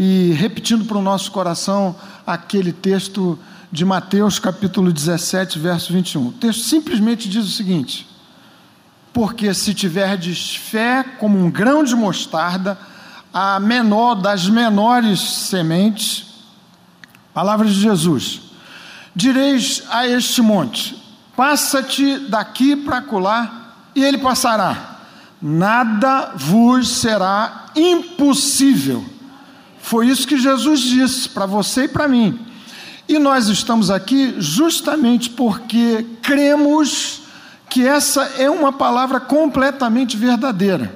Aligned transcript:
e 0.00 0.32
repetindo 0.34 0.84
para 0.84 0.96
o 0.96 1.02
nosso 1.02 1.32
coração 1.32 1.96
aquele 2.24 2.72
texto 2.72 3.36
de 3.72 3.84
Mateus 3.84 4.38
capítulo 4.38 4.92
17, 4.92 5.58
verso 5.58 5.92
21. 5.92 6.28
O 6.28 6.32
texto 6.32 6.62
simplesmente 6.62 7.28
diz 7.28 7.44
o 7.44 7.50
seguinte: 7.50 8.08
Porque 9.12 9.52
se 9.52 9.74
tiverdes 9.74 10.54
fé 10.54 11.02
como 11.02 11.36
um 11.36 11.50
grão 11.50 11.82
de 11.82 11.96
mostarda, 11.96 12.78
a 13.34 13.58
menor 13.58 14.14
das 14.14 14.48
menores 14.48 15.18
sementes, 15.18 16.26
palavras 17.34 17.74
de 17.74 17.80
Jesus, 17.80 18.40
direis 19.16 19.82
a 19.90 20.06
este 20.06 20.40
monte: 20.40 20.96
Passa-te 21.36 22.20
daqui 22.20 22.76
para 22.76 23.02
colar, 23.02 23.90
e 23.96 24.04
ele 24.04 24.18
passará. 24.18 25.00
Nada 25.42 26.34
vos 26.36 26.88
será 26.88 27.66
impossível. 27.74 29.17
Foi 29.80 30.06
isso 30.08 30.26
que 30.26 30.38
Jesus 30.38 30.80
disse 30.80 31.28
para 31.28 31.46
você 31.46 31.84
e 31.84 31.88
para 31.88 32.08
mim. 32.08 32.38
E 33.08 33.18
nós 33.18 33.48
estamos 33.48 33.90
aqui 33.90 34.34
justamente 34.38 35.30
porque 35.30 36.04
cremos 36.22 37.22
que 37.68 37.86
essa 37.86 38.22
é 38.38 38.50
uma 38.50 38.72
palavra 38.72 39.20
completamente 39.20 40.16
verdadeira. 40.16 40.94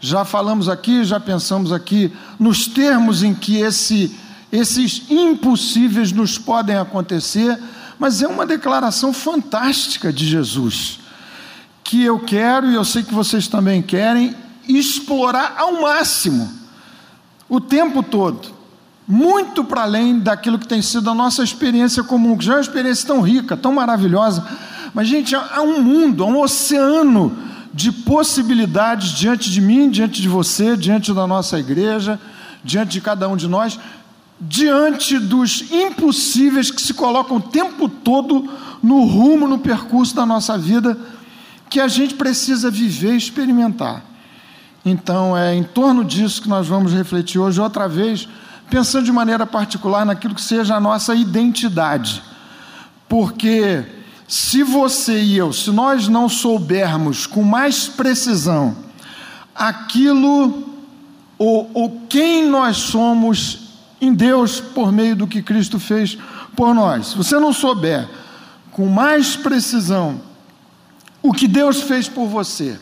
Já 0.00 0.24
falamos 0.24 0.68
aqui, 0.68 1.04
já 1.04 1.20
pensamos 1.20 1.72
aqui 1.72 2.12
nos 2.38 2.66
termos 2.66 3.22
em 3.22 3.34
que 3.34 3.58
esse, 3.58 4.14
esses 4.50 5.02
impossíveis 5.10 6.10
nos 6.10 6.38
podem 6.38 6.76
acontecer, 6.76 7.58
mas 7.98 8.22
é 8.22 8.26
uma 8.26 8.46
declaração 8.46 9.12
fantástica 9.12 10.10
de 10.10 10.26
Jesus, 10.26 11.00
que 11.84 12.02
eu 12.02 12.18
quero 12.18 12.70
e 12.70 12.74
eu 12.74 12.84
sei 12.84 13.02
que 13.02 13.12
vocês 13.12 13.46
também 13.46 13.82
querem 13.82 14.34
explorar 14.66 15.54
ao 15.58 15.82
máximo, 15.82 16.50
o 17.50 17.60
tempo 17.60 18.02
todo 18.02 18.60
muito 19.10 19.64
para 19.64 19.82
além 19.82 20.20
daquilo 20.20 20.56
que 20.56 20.68
tem 20.68 20.80
sido 20.80 21.10
a 21.10 21.14
nossa 21.14 21.42
experiência 21.42 22.04
comum, 22.04 22.38
que 22.38 22.44
já 22.44 22.52
é 22.52 22.56
uma 22.56 22.60
experiência 22.60 23.08
tão 23.08 23.20
rica, 23.20 23.56
tão 23.56 23.74
maravilhosa. 23.74 24.46
Mas, 24.94 25.08
gente, 25.08 25.34
há 25.34 25.60
um 25.60 25.82
mundo, 25.82 26.22
há 26.22 26.26
um 26.28 26.40
oceano 26.40 27.36
de 27.74 27.90
possibilidades 27.90 29.10
diante 29.10 29.50
de 29.50 29.60
mim, 29.60 29.90
diante 29.90 30.22
de 30.22 30.28
você, 30.28 30.76
diante 30.76 31.12
da 31.12 31.26
nossa 31.26 31.58
igreja, 31.58 32.20
diante 32.62 32.92
de 32.92 33.00
cada 33.00 33.28
um 33.28 33.36
de 33.36 33.48
nós, 33.48 33.80
diante 34.40 35.18
dos 35.18 35.72
impossíveis 35.72 36.70
que 36.70 36.80
se 36.80 36.94
colocam 36.94 37.38
o 37.38 37.42
tempo 37.42 37.88
todo 37.88 38.48
no 38.80 39.04
rumo, 39.04 39.48
no 39.48 39.58
percurso 39.58 40.14
da 40.14 40.24
nossa 40.24 40.56
vida, 40.56 40.96
que 41.68 41.80
a 41.80 41.88
gente 41.88 42.14
precisa 42.14 42.70
viver 42.70 43.14
e 43.14 43.18
experimentar. 43.18 44.04
Então, 44.84 45.36
é 45.36 45.54
em 45.54 45.62
torno 45.62 46.04
disso 46.04 46.40
que 46.40 46.48
nós 46.48 46.66
vamos 46.66 46.92
refletir 46.92 47.38
hoje 47.38 47.60
outra 47.60 47.88
vez 47.88 48.28
pensando 48.70 49.04
de 49.04 49.12
maneira 49.12 49.44
particular 49.44 50.06
naquilo 50.06 50.34
que 50.34 50.40
seja 50.40 50.76
a 50.76 50.80
nossa 50.80 51.14
identidade. 51.14 52.22
Porque 53.08 53.84
se 54.28 54.62
você 54.62 55.20
e 55.20 55.36
eu, 55.36 55.52
se 55.52 55.70
nós 55.70 56.08
não 56.08 56.28
soubermos 56.28 57.26
com 57.26 57.42
mais 57.42 57.88
precisão 57.88 58.76
aquilo 59.54 60.70
ou, 61.36 61.68
ou 61.74 62.02
quem 62.08 62.48
nós 62.48 62.76
somos 62.76 63.70
em 64.00 64.14
Deus 64.14 64.60
por 64.60 64.92
meio 64.92 65.16
do 65.16 65.26
que 65.26 65.42
Cristo 65.42 65.78
fez 65.80 66.16
por 66.56 66.72
nós, 66.72 67.08
se 67.08 67.16
você 67.16 67.38
não 67.38 67.52
souber 67.52 68.08
com 68.70 68.86
mais 68.86 69.34
precisão 69.34 70.20
o 71.22 71.32
que 71.32 71.48
Deus 71.48 71.82
fez 71.82 72.08
por 72.08 72.26
você 72.28 72.78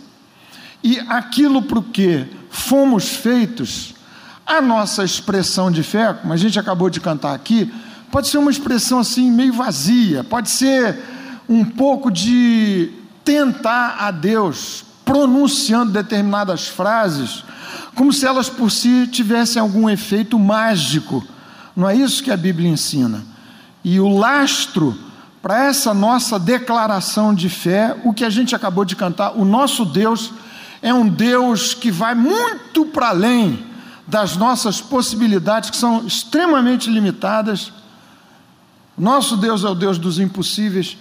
e 0.90 0.98
aquilo 1.06 1.60
para 1.60 1.80
o 1.80 1.82
que 1.82 2.24
fomos 2.48 3.10
feitos, 3.10 3.94
a 4.46 4.58
nossa 4.58 5.04
expressão 5.04 5.70
de 5.70 5.82
fé, 5.82 6.14
como 6.14 6.32
a 6.32 6.36
gente 6.38 6.58
acabou 6.58 6.88
de 6.88 6.98
cantar 6.98 7.34
aqui, 7.34 7.70
pode 8.10 8.28
ser 8.28 8.38
uma 8.38 8.50
expressão 8.50 8.98
assim 8.98 9.30
meio 9.30 9.52
vazia, 9.52 10.24
pode 10.24 10.48
ser 10.48 10.98
um 11.46 11.62
pouco 11.62 12.10
de 12.10 12.90
tentar 13.22 13.96
a 13.98 14.10
Deus, 14.10 14.82
pronunciando 15.04 15.92
determinadas 15.92 16.68
frases, 16.68 17.44
como 17.94 18.10
se 18.10 18.24
elas 18.24 18.48
por 18.48 18.70
si 18.70 19.06
tivessem 19.08 19.60
algum 19.60 19.90
efeito 19.90 20.38
mágico. 20.38 21.22
Não 21.76 21.86
é 21.86 21.94
isso 21.94 22.22
que 22.22 22.30
a 22.30 22.36
Bíblia 22.36 22.70
ensina. 22.70 23.22
E 23.84 24.00
o 24.00 24.08
lastro 24.08 24.98
para 25.42 25.66
essa 25.66 25.92
nossa 25.92 26.38
declaração 26.38 27.34
de 27.34 27.50
fé, 27.50 27.94
o 28.04 28.14
que 28.14 28.24
a 28.24 28.30
gente 28.30 28.56
acabou 28.56 28.86
de 28.86 28.96
cantar, 28.96 29.32
o 29.36 29.44
nosso 29.44 29.84
Deus 29.84 30.32
é 30.80 30.92
um 30.92 31.08
Deus 31.08 31.74
que 31.74 31.90
vai 31.90 32.14
muito 32.14 32.86
para 32.86 33.08
além 33.08 33.66
das 34.06 34.36
nossas 34.36 34.80
possibilidades, 34.80 35.70
que 35.70 35.76
são 35.76 36.06
extremamente 36.06 36.88
limitadas. 36.88 37.72
Nosso 38.96 39.36
Deus 39.36 39.64
é 39.64 39.68
o 39.68 39.74
Deus 39.74 39.98
dos 39.98 40.18
impossíveis. 40.18 40.96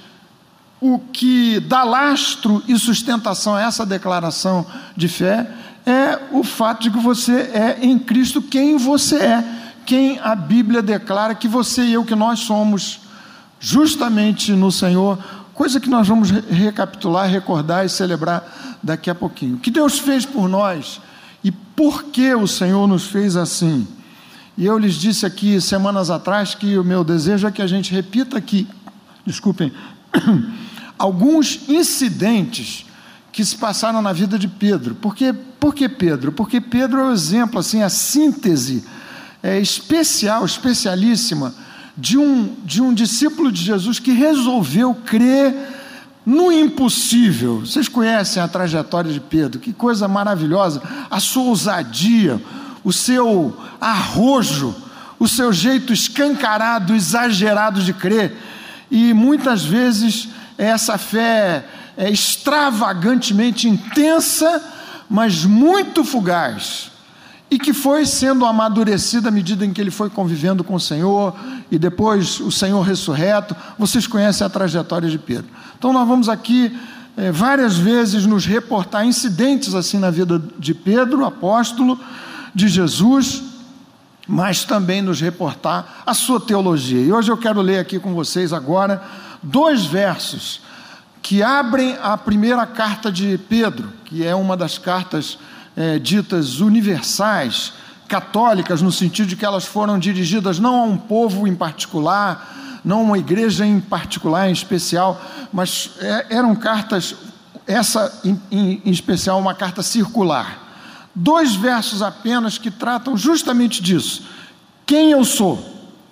O 0.81 0.99
que 0.99 1.59
dá 1.61 1.83
lastro 1.83 2.61
e 2.67 2.77
sustentação 2.77 3.55
a 3.55 3.61
essa 3.61 3.85
declaração 3.85 4.65
de 4.95 5.07
fé 5.07 5.49
é 5.85 6.19
o 6.31 6.43
fato 6.43 6.83
de 6.83 6.91
que 6.91 6.99
você 6.99 7.49
é 7.53 7.79
em 7.81 7.97
Cristo 7.97 8.41
quem 8.41 8.77
você 8.77 9.15
é, 9.15 9.43
quem 9.85 10.19
a 10.19 10.35
Bíblia 10.35 10.81
declara 10.81 11.33
que 11.33 11.47
você 11.47 11.85
e 11.85 11.93
eu, 11.93 12.03
que 12.03 12.13
nós 12.13 12.39
somos, 12.39 12.99
justamente 13.57 14.51
no 14.51 14.69
Senhor, 14.69 15.17
coisa 15.67 15.81
que 15.81 15.89
nós 15.89 16.07
vamos 16.07 16.29
recapitular, 16.31 17.29
recordar 17.29 17.85
e 17.85 17.89
celebrar 17.89 18.79
daqui 18.81 19.09
a 19.09 19.15
pouquinho. 19.15 19.57
O 19.57 19.59
que 19.59 19.69
Deus 19.69 19.99
fez 19.99 20.25
por 20.25 20.47
nós 20.47 21.01
e 21.43 21.51
por 21.51 22.05
que 22.05 22.33
o 22.33 22.47
Senhor 22.47 22.87
nos 22.87 23.07
fez 23.07 23.35
assim. 23.35 23.85
E 24.57 24.65
eu 24.65 24.77
lhes 24.77 24.95
disse 24.95 25.25
aqui 25.25 25.59
semanas 25.59 26.09
atrás 26.09 26.55
que 26.55 26.77
o 26.77 26.85
meu 26.85 27.03
desejo 27.03 27.45
é 27.45 27.51
que 27.51 27.61
a 27.61 27.67
gente 27.67 27.91
repita 27.91 28.37
aqui, 28.37 28.65
desculpem, 29.25 29.73
alguns 30.97 31.67
incidentes 31.67 32.85
que 33.33 33.43
se 33.43 33.57
passaram 33.57 34.01
na 34.01 34.13
vida 34.13 34.39
de 34.39 34.47
Pedro. 34.47 34.95
Por 34.95 35.13
que, 35.13 35.33
por 35.33 35.75
que 35.75 35.89
Pedro? 35.89 36.31
Porque 36.31 36.61
Pedro 36.61 37.01
é 37.01 37.03
o 37.09 37.11
exemplo, 37.11 37.59
assim, 37.59 37.83
a 37.83 37.89
síntese 37.89 38.85
é, 39.43 39.59
especial, 39.59 40.45
especialíssima 40.45 41.53
de 41.97 42.17
um, 42.17 42.55
de 42.63 42.81
um 42.81 42.93
discípulo 42.93 43.51
de 43.51 43.63
Jesus 43.63 43.97
que 43.99 44.11
resolveu 44.11 44.93
crer 44.93 45.55
no 46.25 46.51
impossível. 46.51 47.61
Vocês 47.61 47.87
conhecem 47.87 48.41
a 48.41 48.47
trajetória 48.47 49.11
de 49.11 49.19
Pedro, 49.19 49.59
que 49.59 49.73
coisa 49.73 50.07
maravilhosa, 50.07 50.81
a 51.09 51.19
sua 51.19 51.43
ousadia, 51.43 52.39
o 52.83 52.93
seu 52.93 53.57
arrojo, 53.81 54.75
o 55.17 55.27
seu 55.27 55.51
jeito 55.51 55.91
escancarado, 55.91 56.93
exagerado 56.93 57.81
de 57.81 57.93
crer, 57.93 58.37
e 58.91 59.13
muitas 59.13 59.63
vezes 59.63 60.29
essa 60.57 60.97
fé 60.97 61.65
é 61.97 62.09
extravagantemente 62.11 63.67
intensa, 63.67 64.63
mas 65.09 65.43
muito 65.43 66.03
fugaz 66.03 66.91
e 67.49 67.57
que 67.57 67.73
foi 67.73 68.05
sendo 68.05 68.45
amadurecida 68.45 69.29
à 69.29 69.31
medida 69.31 69.65
em 69.65 69.71
que 69.71 69.79
ele 69.79 69.91
foi 69.91 70.09
convivendo 70.09 70.63
com 70.63 70.75
o 70.75 70.79
Senhor 70.79 71.33
e 71.71 71.79
depois 71.79 72.39
o 72.39 72.51
Senhor 72.51 72.81
ressurreto. 72.81 73.55
Vocês 73.79 74.05
conhecem 74.05 74.45
a 74.45 74.49
trajetória 74.49 75.09
de 75.09 75.17
Pedro. 75.17 75.45
Então, 75.77 75.93
nós 75.93 76.07
vamos 76.07 76.27
aqui 76.27 76.77
é, 77.15 77.31
várias 77.31 77.77
vezes 77.77 78.25
nos 78.25 78.45
reportar 78.45 79.05
incidentes 79.05 79.73
assim 79.73 79.97
na 79.97 80.11
vida 80.11 80.41
de 80.59 80.73
Pedro, 80.73 81.25
apóstolo 81.25 81.99
de 82.53 82.67
Jesus, 82.67 83.43
mas 84.27 84.65
também 84.65 85.01
nos 85.01 85.21
reportar 85.21 86.03
a 86.05 86.13
sua 86.13 86.39
teologia. 86.39 87.01
E 87.01 87.11
hoje 87.11 87.31
eu 87.31 87.37
quero 87.37 87.61
ler 87.61 87.79
aqui 87.79 87.97
com 87.97 88.13
vocês 88.13 88.51
agora 88.51 89.01
dois 89.41 89.85
versos 89.85 90.61
que 91.21 91.41
abrem 91.41 91.97
a 92.01 92.17
primeira 92.17 92.65
carta 92.65 93.11
de 93.11 93.37
Pedro, 93.49 93.91
que 94.05 94.25
é 94.25 94.35
uma 94.35 94.55
das 94.55 94.77
cartas 94.77 95.37
é, 95.77 95.99
ditas 95.99 96.59
universais, 96.59 97.71
católicas, 98.07 98.81
no 98.81 98.91
sentido 98.91 99.27
de 99.27 99.35
que 99.35 99.45
elas 99.45 99.63
foram 99.63 99.99
dirigidas 99.99 100.57
não 100.57 100.75
a 100.75 100.83
um 100.83 100.97
povo 100.97 101.47
em 101.47 101.53
particular, 101.53 102.81
não 102.83 102.99
a 102.99 103.03
uma 103.03 103.17
igreja 103.19 103.63
em 103.63 103.79
particular, 103.79 104.49
em 104.49 104.53
especial, 104.53 105.21
mas 105.53 105.91
é, 105.99 106.25
eram 106.31 106.55
cartas, 106.55 107.15
essa 107.67 108.11
em, 108.25 108.41
em, 108.49 108.81
em 108.85 108.89
especial, 108.89 109.39
uma 109.39 109.53
carta 109.53 109.83
circular. 109.83 110.63
Dois 111.13 111.55
versos 111.55 112.01
apenas 112.01 112.57
que 112.57 112.71
tratam 112.71 113.15
justamente 113.15 113.81
disso. 113.81 114.23
Quem 114.83 115.11
eu 115.11 115.23
sou 115.23 115.63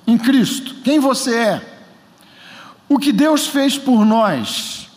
em 0.05 0.17
Cristo, 0.17 0.75
quem 0.83 0.99
você 0.99 1.35
é, 1.35 1.77
o 2.87 2.99
que 2.99 3.11
Deus 3.11 3.47
fez 3.47 3.79
por 3.79 4.05
nós 4.05 4.89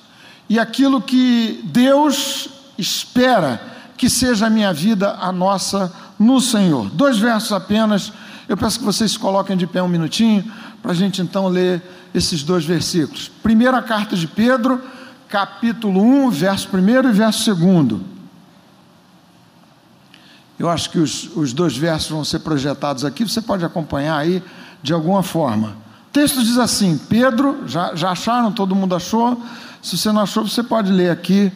e 0.46 0.58
aquilo 0.58 1.00
que 1.00 1.60
Deus 1.64 2.48
espera 2.76 3.77
que 3.98 4.08
seja 4.08 4.46
a 4.46 4.50
minha 4.50 4.72
vida 4.72 5.18
a 5.20 5.32
nossa 5.32 5.92
no 6.18 6.40
Senhor. 6.40 6.88
Dois 6.90 7.18
versos 7.18 7.52
apenas, 7.52 8.12
eu 8.48 8.56
peço 8.56 8.78
que 8.78 8.84
vocês 8.84 9.10
se 9.10 9.18
coloquem 9.18 9.56
de 9.56 9.66
pé 9.66 9.82
um 9.82 9.88
minutinho, 9.88 10.44
para 10.80 10.92
a 10.92 10.94
gente 10.94 11.20
então 11.20 11.48
ler 11.48 11.82
esses 12.14 12.44
dois 12.44 12.64
versículos. 12.64 13.28
Primeira 13.42 13.82
carta 13.82 14.16
de 14.16 14.26
Pedro, 14.26 14.80
capítulo 15.28 16.00
1, 16.00 16.30
verso 16.30 16.68
1 16.72 17.08
e 17.08 17.12
verso 17.12 17.54
2. 17.54 18.00
Eu 20.58 20.68
acho 20.70 20.90
que 20.90 20.98
os, 20.98 21.36
os 21.36 21.52
dois 21.52 21.76
versos 21.76 22.10
vão 22.10 22.24
ser 22.24 22.38
projetados 22.38 23.04
aqui, 23.04 23.24
você 23.24 23.42
pode 23.42 23.64
acompanhar 23.64 24.16
aí 24.16 24.42
de 24.82 24.92
alguma 24.92 25.22
forma. 25.22 25.76
O 26.08 26.10
texto 26.12 26.42
diz 26.42 26.56
assim: 26.56 26.96
Pedro, 26.96 27.64
já, 27.66 27.94
já 27.94 28.10
acharam? 28.10 28.52
Todo 28.52 28.74
mundo 28.74 28.94
achou? 28.94 29.40
Se 29.82 29.96
você 29.96 30.10
não 30.10 30.22
achou, 30.22 30.46
você 30.46 30.62
pode 30.62 30.90
ler 30.90 31.10
aqui 31.10 31.52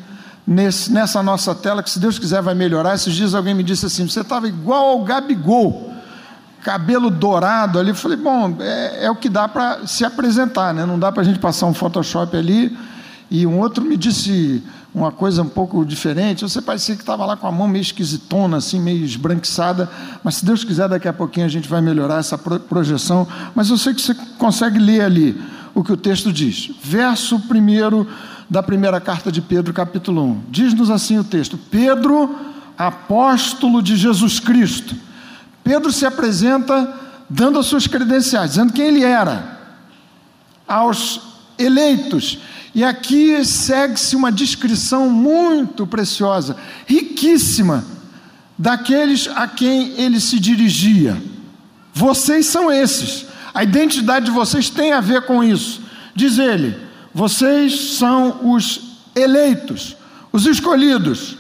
nesse, 0.47 0.93
nessa 0.93 1.23
nossa 1.23 1.55
tela, 1.55 1.83
que 1.83 1.91
se 1.91 1.99
Deus 1.99 2.19
quiser 2.19 2.43
vai 2.43 2.55
melhorar. 2.55 2.95
Esses 2.95 3.15
dias 3.15 3.35
alguém 3.35 3.55
me 3.55 3.63
disse 3.63 3.87
assim: 3.87 4.07
você 4.09 4.21
estava 4.21 4.49
igual 4.49 4.91
ao 4.91 5.05
Gabigol, 5.05 5.93
cabelo 6.63 7.11
dourado 7.11 7.79
ali. 7.79 7.91
Eu 7.91 7.95
falei: 7.95 8.17
bom, 8.17 8.57
é, 8.61 9.07
é 9.07 9.11
o 9.11 9.17
que 9.17 9.29
dá 9.29 9.49
para 9.49 9.87
se 9.87 10.05
apresentar, 10.05 10.75
né? 10.75 10.85
não 10.85 10.99
dá 10.99 11.11
para 11.11 11.23
a 11.23 11.25
gente 11.25 11.39
passar 11.39 11.67
um 11.67 11.75
Photoshop 11.75 12.37
ali. 12.37 12.77
E 13.31 13.47
um 13.47 13.61
outro 13.61 13.83
me 13.83 13.97
disse 13.97 14.63
uma 14.95 15.11
coisa 15.11 15.43
um 15.43 15.49
pouco 15.49 15.87
diferente. 15.87 16.43
Você 16.43 16.61
parecia 16.61 16.95
que 16.95 17.01
estava 17.01 17.25
lá 17.25 17.35
com 17.35 17.47
a 17.47 17.53
mão 17.53 17.67
meio 17.67 17.81
esquisitona, 17.81 18.59
assim, 18.59 18.79
meio 18.79 19.03
esbranquiçada. 19.05 19.89
Mas 20.23 20.35
se 20.35 20.45
Deus 20.45 20.65
quiser, 20.65 20.87
daqui 20.87 21.09
a 21.09 21.15
pouquinho 21.15 21.47
a 21.47 21.49
gente 21.49 21.67
vai 21.67 21.81
melhorar 21.81 22.19
essa 22.19 22.37
projeção. 22.37 23.27
Mas 23.55 23.71
eu 23.71 23.79
sei 23.79 23.95
que 23.95 24.03
você 24.03 24.15
consegue 24.37 24.79
ler 24.79 25.01
ali 25.01 25.43
o 25.75 25.83
que 25.83 25.93
o 25.93 25.97
texto 25.97 26.31
diz. 26.31 26.73
Verso 26.83 27.37
1 27.37 28.07
da 28.53 28.63
primeira 28.63 29.01
carta 29.01 29.33
de 29.33 29.41
Pedro, 29.41 29.73
capítulo 29.73 30.23
1. 30.23 30.43
Diz-nos 30.51 30.91
assim 30.91 31.19
o 31.19 31.25
texto: 31.25 31.57
Pedro, 31.71 32.39
apóstolo 32.77 33.83
de 33.83 33.97
Jesus 33.97 34.39
Cristo. 34.39 34.95
Pedro 35.65 35.91
se 35.91 36.05
apresenta 36.05 37.01
dando 37.31 37.59
as 37.59 37.65
suas 37.65 37.87
credenciais, 37.87 38.51
dizendo 38.51 38.75
quem 38.75 38.89
ele 38.89 39.03
era 39.03 39.59
aos 40.69 41.21
eleitos 41.59 42.41
e 42.75 42.85
aqui 42.85 43.43
segue-se 43.43 44.15
uma 44.15 44.31
descrição 44.31 45.09
muito 45.09 45.87
preciosa, 45.87 46.55
riquíssima, 46.87 47.83
daqueles 48.59 49.29
a 49.29 49.49
quem 49.49 49.99
ele 49.99 50.21
se 50.21 50.39
dirigia. 50.39 51.17
Vocês 51.95 52.45
são 52.47 52.71
esses. 52.71 53.25
A 53.55 53.63
identidade 53.63 54.27
de 54.27 54.31
vocês 54.31 54.69
tem 54.69 54.93
a 54.93 55.01
ver 55.01 55.23
com 55.23 55.43
isso. 55.43 55.81
Diz 56.15 56.39
ele: 56.39 56.77
vocês 57.15 57.97
são 57.99 58.53
os 58.55 58.81
eleitos, 59.15 59.97
os 60.33 60.47
escolhidos, 60.47 61.37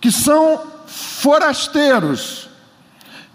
que 0.00 0.10
são 0.10 0.60
forasteiros, 0.86 2.48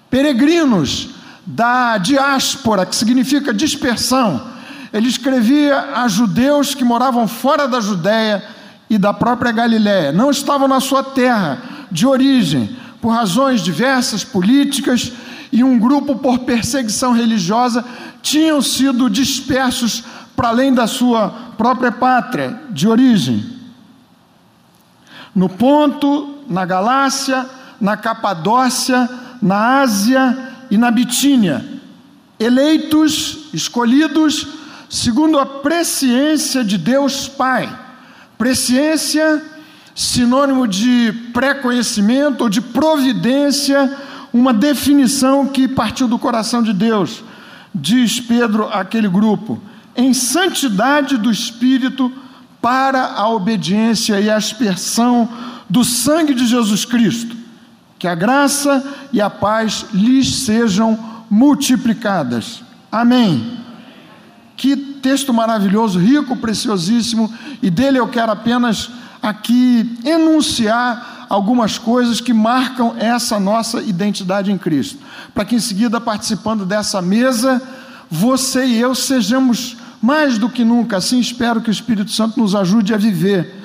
peregrinos 0.09 1.09
da 1.45 1.97
diáspora, 1.97 2.85
que 2.85 2.95
significa 2.95 3.53
dispersão. 3.53 4.47
Ele 4.93 5.09
escrevia 5.09 5.95
a 5.95 6.07
judeus 6.07 6.73
que 6.73 6.83
moravam 6.83 7.27
fora 7.27 7.67
da 7.67 7.81
Judéia 7.81 8.43
e 8.89 8.97
da 8.97 9.13
própria 9.13 9.51
Galiléia, 9.51 10.11
não 10.11 10.31
estavam 10.31 10.67
na 10.67 10.79
sua 10.79 11.03
terra 11.03 11.61
de 11.91 12.07
origem, 12.07 12.75
por 13.01 13.09
razões 13.09 13.61
diversas, 13.61 14.23
políticas, 14.23 15.11
e 15.51 15.63
um 15.63 15.79
grupo 15.79 16.15
por 16.15 16.39
perseguição 16.39 17.11
religiosa, 17.11 17.83
tinham 18.21 18.61
sido 18.61 19.09
dispersos 19.09 20.03
para 20.35 20.49
além 20.49 20.73
da 20.73 20.87
sua 20.87 21.48
própria 21.59 21.91
pátria 21.91 22.57
de 22.69 22.87
origem. 22.87 23.45
No 25.35 25.49
Ponto, 25.49 26.37
na 26.47 26.65
Galácia, 26.65 27.45
na 27.81 27.97
Capadócia, 27.97 29.09
na 29.41 29.81
Ásia 29.81 30.53
e 30.71 30.77
na 30.77 30.89
Bitínia, 30.89 31.65
eleitos, 32.39 33.49
escolhidos 33.53 34.47
segundo 34.89 35.37
a 35.37 35.45
presciência 35.45 36.63
de 36.63 36.77
Deus 36.77 37.27
Pai. 37.27 37.69
Presciência, 38.37 39.43
sinônimo 39.93 40.65
de 40.65 41.11
pré-conhecimento 41.33 42.45
ou 42.45 42.49
de 42.49 42.61
providência, 42.61 43.97
uma 44.31 44.53
definição 44.53 45.45
que 45.45 45.67
partiu 45.67 46.07
do 46.07 46.17
coração 46.17 46.63
de 46.63 46.71
Deus, 46.71 47.21
diz 47.75 48.21
Pedro 48.21 48.69
àquele 48.69 49.09
grupo, 49.09 49.61
em 49.99 50.13
santidade 50.13 51.17
do 51.17 51.29
Espírito 51.29 52.11
para 52.61 53.13
a 53.13 53.29
obediência 53.29 54.19
e 54.19 54.29
a 54.29 54.37
aspersão 54.37 55.29
do 55.69 55.83
sangue 55.83 56.33
de 56.33 56.47
Jesus 56.47 56.85
Cristo. 56.85 57.35
Que 57.97 58.07
a 58.07 58.15
graça 58.15 58.83
e 59.11 59.19
a 59.21 59.29
paz 59.29 59.85
lhes 59.93 60.43
sejam 60.45 60.97
multiplicadas. 61.29 62.63
Amém. 62.91 63.59
Que 64.55 64.75
texto 64.75 65.33
maravilhoso, 65.33 65.99
rico, 65.99 66.35
preciosíssimo, 66.35 67.31
e 67.61 67.69
dele 67.69 67.99
eu 67.99 68.07
quero 68.07 68.31
apenas 68.31 68.89
aqui 69.21 69.97
enunciar 70.03 71.27
algumas 71.29 71.77
coisas 71.77 72.19
que 72.19 72.33
marcam 72.33 72.95
essa 72.97 73.39
nossa 73.39 73.81
identidade 73.81 74.51
em 74.51 74.57
Cristo. 74.57 74.97
Para 75.33 75.45
que 75.45 75.55
em 75.55 75.59
seguida, 75.59 76.01
participando 76.01 76.65
dessa 76.65 77.01
mesa, 77.01 77.61
você 78.09 78.65
e 78.65 78.79
eu 78.79 78.95
sejamos 78.95 79.77
mais 80.01 80.37
do 80.37 80.49
que 80.49 80.63
nunca, 80.63 80.97
assim 80.97 81.19
espero 81.19 81.61
que 81.61 81.69
o 81.69 81.71
Espírito 81.71 82.11
Santo 82.11 82.39
nos 82.39 82.55
ajude 82.55 82.93
a 82.93 82.97
viver, 82.97 83.55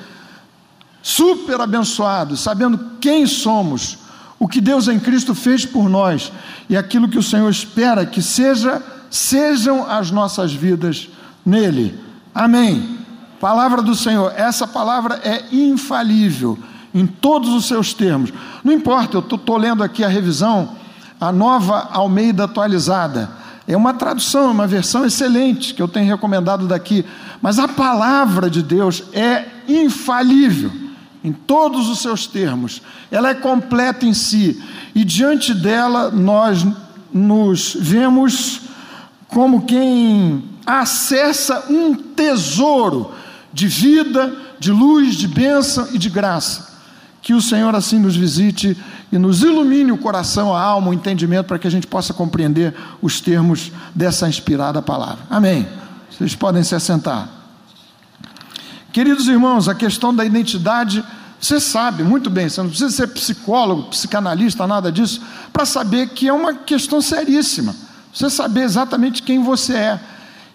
super 1.01 1.61
abençoados, 1.61 2.41
sabendo 2.41 2.79
quem 2.99 3.25
somos, 3.25 3.97
o 4.39 4.47
que 4.47 4.59
Deus 4.59 4.87
em 4.87 4.99
Cristo 4.99 5.33
fez 5.33 5.65
por 5.65 5.89
nós 5.89 6.31
e 6.69 6.75
aquilo 6.75 7.07
que 7.07 7.17
o 7.17 7.23
Senhor 7.23 7.49
espera 7.49 8.05
que 8.05 8.21
seja 8.21 8.81
sejam 9.09 9.89
as 9.89 10.11
nossas 10.11 10.51
vidas 10.51 11.07
nele. 11.45 11.97
Amém. 12.33 12.99
Palavra 13.39 13.81
do 13.81 13.95
Senhor, 13.95 14.33
essa 14.35 14.67
palavra 14.67 15.21
é 15.23 15.45
infalível 15.55 16.57
em 16.93 17.05
todos 17.05 17.49
os 17.49 17.65
seus 17.65 17.93
termos. 17.93 18.33
Não 18.63 18.73
importa, 18.73 19.17
eu 19.17 19.21
estou 19.21 19.57
lendo 19.57 19.83
aqui 19.83 20.03
a 20.03 20.09
revisão, 20.09 20.75
a 21.19 21.31
nova 21.31 21.89
Almeida 21.91 22.45
atualizada. 22.45 23.29
É 23.67 23.75
uma 23.75 23.93
tradução, 23.93 24.51
uma 24.51 24.67
versão 24.67 25.05
excelente 25.05 25.73
que 25.73 25.81
eu 25.81 25.87
tenho 25.87 26.07
recomendado 26.07 26.67
daqui. 26.67 27.03
Mas 27.41 27.57
a 27.57 27.67
palavra 27.67 28.49
de 28.49 28.61
Deus 28.61 29.03
é 29.11 29.45
infalível 29.67 30.71
em 31.23 31.31
todos 31.31 31.89
os 31.89 31.99
seus 31.99 32.27
termos. 32.27 32.81
Ela 33.09 33.29
é 33.29 33.33
completa 33.33 34.05
em 34.05 34.13
si. 34.13 34.61
E 34.93 35.03
diante 35.03 35.53
dela 35.53 36.11
nós 36.11 36.65
nos 37.11 37.75
vemos 37.79 38.61
como 39.27 39.65
quem 39.65 40.43
acessa 40.65 41.65
um 41.69 41.95
tesouro 41.95 43.11
de 43.51 43.67
vida, 43.67 44.31
de 44.59 44.71
luz, 44.71 45.15
de 45.15 45.27
bênção 45.27 45.87
e 45.91 45.97
de 45.97 46.09
graça. 46.09 46.75
Que 47.21 47.33
o 47.33 47.41
Senhor 47.41 47.73
assim 47.73 47.97
nos 47.97 48.15
visite 48.15 48.77
e 49.15 49.17
nos 49.17 49.41
ilumine 49.41 49.93
o 49.93 49.97
coração, 49.97 50.53
a 50.53 50.61
alma, 50.61 50.89
o 50.89 50.93
entendimento, 50.93 51.45
para 51.45 51.57
que 51.57 51.65
a 51.65 51.71
gente 51.71 51.87
possa 51.87 52.13
compreender 52.13 52.75
os 53.01 53.21
termos 53.21 53.71
dessa 53.93 54.27
inspirada 54.27 54.81
palavra. 54.81 55.19
Amém. 55.29 55.65
Vocês 56.11 56.35
podem 56.35 56.63
se 56.63 56.75
assentar. 56.75 57.29
Queridos 58.91 59.27
irmãos, 59.27 59.69
a 59.69 59.75
questão 59.75 60.13
da 60.13 60.25
identidade, 60.25 61.01
você 61.39 61.61
sabe 61.61 62.03
muito 62.03 62.29
bem, 62.29 62.49
você 62.49 62.61
não 62.61 62.69
precisa 62.69 62.91
ser 62.91 63.07
psicólogo, 63.07 63.83
psicanalista, 63.83 64.67
nada 64.67 64.91
disso, 64.91 65.21
para 65.53 65.65
saber 65.65 66.09
que 66.09 66.27
é 66.27 66.33
uma 66.33 66.53
questão 66.53 67.01
seríssima. 67.01 67.73
Você 68.13 68.29
saber 68.29 68.63
exatamente 68.63 69.23
quem 69.23 69.41
você 69.41 69.75
é. 69.75 69.99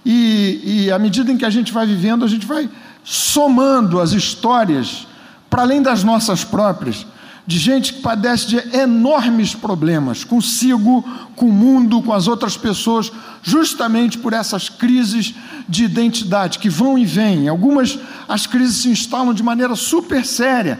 E, 0.04 0.61
e 0.64 0.92
à 0.92 0.99
medida 0.99 1.32
em 1.32 1.38
que 1.38 1.46
a 1.46 1.50
gente 1.50 1.73
vai 1.73 1.87
vivendo, 1.87 2.26
a 2.26 2.28
gente 2.28 2.46
vai 2.46 2.68
somando 3.04 3.99
as 4.00 4.12
histórias, 4.12 5.06
para 5.49 5.62
além 5.62 5.80
das 5.80 6.04
nossas 6.04 6.44
próprias, 6.44 7.06
de 7.47 7.59
gente 7.59 7.94
que 7.94 8.00
padece 8.00 8.47
de 8.47 8.76
enormes 8.76 9.54
problemas 9.54 10.25
consigo, 10.25 11.02
com 11.35 11.47
o 11.47 11.52
mundo, 11.52 12.02
com 12.02 12.12
as 12.12 12.28
outras 12.28 12.56
pessoas, 12.56 13.11
justamente 13.42 14.18
por 14.18 14.32
essas 14.32 14.68
crises 14.68 15.35
de 15.68 15.85
identidade 15.85 16.59
que 16.59 16.68
vão 16.68 16.99
e 16.99 17.04
vêm. 17.04 17.49
Algumas 17.49 17.99
as 18.28 18.47
crises 18.47 18.76
se 18.82 18.88
instalam 18.88 19.35
de 19.35 19.42
maneira 19.42 19.75
super 19.75 20.25
séria. 20.25 20.78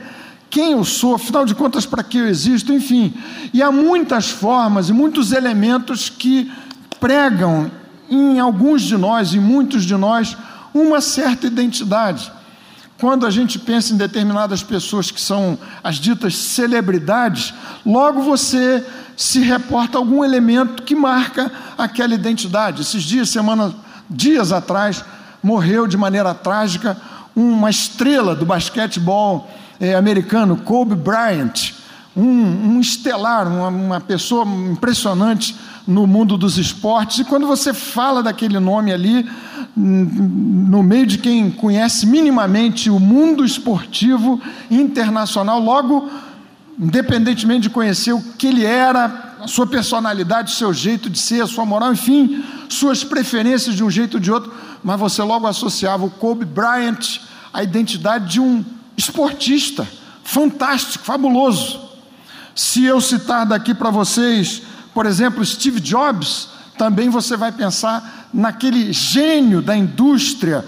Quem 0.49 0.73
eu 0.73 0.85
sou, 0.85 1.15
afinal 1.15 1.47
de 1.47 1.55
contas, 1.55 1.87
para 1.87 2.03
que 2.03 2.19
eu 2.19 2.29
existo, 2.29 2.73
enfim. 2.73 3.15
E 3.55 3.63
há 3.63 3.71
muitas 3.71 4.29
formas 4.29 4.89
e 4.89 4.93
muitos 4.93 5.33
elementos 5.33 6.09
que 6.09 6.51
pregam 6.99 7.71
em 8.11 8.41
alguns 8.41 8.83
de 8.83 8.97
nós, 8.97 9.33
em 9.33 9.39
muitos 9.39 9.85
de 9.85 9.95
nós, 9.95 10.37
uma 10.75 11.01
certa 11.01 11.47
identidade. 11.47 12.31
Quando 13.01 13.27
a 13.27 13.31
gente 13.31 13.59
pensa 13.59 13.95
em 13.95 13.97
determinadas 13.97 14.63
pessoas 14.63 15.11
que 15.11 15.21
são 15.21 15.59
as 15.83 15.97
ditas 15.97 16.37
celebridades, 16.37 17.55
logo 17.85 18.21
você 18.21 18.87
se 19.17 19.41
reporta 19.41 19.97
algum 19.97 20.23
elemento 20.23 20.83
que 20.83 20.95
marca 20.95 21.51
aquela 21.79 22.15
identidade. 22.15 22.83
Esses 22.83 23.03
dias, 23.03 23.31
semana, 23.31 23.75
dias 24.09 24.53
atrás, 24.53 25.03
morreu 25.43 25.87
de 25.87 25.97
maneira 25.97 26.35
trágica 26.35 26.95
uma 27.35 27.71
estrela 27.71 28.37
do 28.37 28.45
basquetebol 28.45 29.51
eh, 29.81 29.95
americano, 29.95 30.59
Kobe 30.59 30.95
Bryant, 30.95 31.73
um, 32.15 32.23
um 32.23 32.81
estelar, 32.81 33.49
uma, 33.49 33.69
uma 33.69 34.01
pessoa 34.01 34.45
impressionante 34.45 35.57
no 35.87 36.07
mundo 36.07 36.37
dos 36.37 36.59
esportes, 36.59 37.21
e 37.21 37.25
quando 37.25 37.47
você 37.47 37.73
fala 37.73 38.23
daquele 38.23 38.59
nome 38.59 38.93
ali, 38.93 39.27
no 39.77 40.83
meio 40.83 41.07
de 41.07 41.19
quem 41.19 41.51
conhece 41.51 42.07
minimamente 42.07 42.91
o 42.91 42.99
mundo 42.99 43.45
esportivo 43.45 44.41
internacional, 44.71 45.61
logo 45.61 46.09
independentemente 46.79 47.63
de 47.63 47.71
conhecer 47.71 48.13
o 48.13 48.23
que 48.39 48.47
ele 48.47 48.65
era, 48.65 49.37
a 49.41 49.47
sua 49.47 49.67
personalidade, 49.67 50.53
o 50.53 50.57
seu 50.57 50.73
jeito 50.73 51.09
de 51.09 51.19
ser, 51.19 51.43
a 51.43 51.47
sua 51.47 51.65
moral, 51.65 51.93
enfim, 51.93 52.43
suas 52.69 53.05
preferências 53.05 53.75
de 53.75 53.85
um 53.85 53.91
jeito 53.91 54.15
ou 54.15 54.21
de 54.21 54.31
outro, 54.31 54.53
mas 54.83 54.99
você 54.99 55.23
logo 55.23 55.47
associava 55.47 56.05
o 56.05 56.11
Kobe 56.11 56.45
Bryant 56.45 57.21
à 57.53 57.63
identidade 57.63 58.33
de 58.33 58.41
um 58.41 58.65
esportista 58.97 59.87
fantástico, 60.25 61.05
fabuloso. 61.05 61.81
Se 62.55 62.85
eu 62.85 63.01
citar 63.01 63.47
daqui 63.47 63.75
para 63.75 63.91
vocês, 63.91 64.63
por 64.95 65.07
exemplo, 65.07 65.45
Steve 65.45 65.81
Jobs, 65.81 66.49
também 66.81 67.11
você 67.11 67.37
vai 67.37 67.53
pensar 67.53 68.31
naquele 68.33 68.91
gênio 68.91 69.61
da 69.61 69.77
indústria 69.77 70.65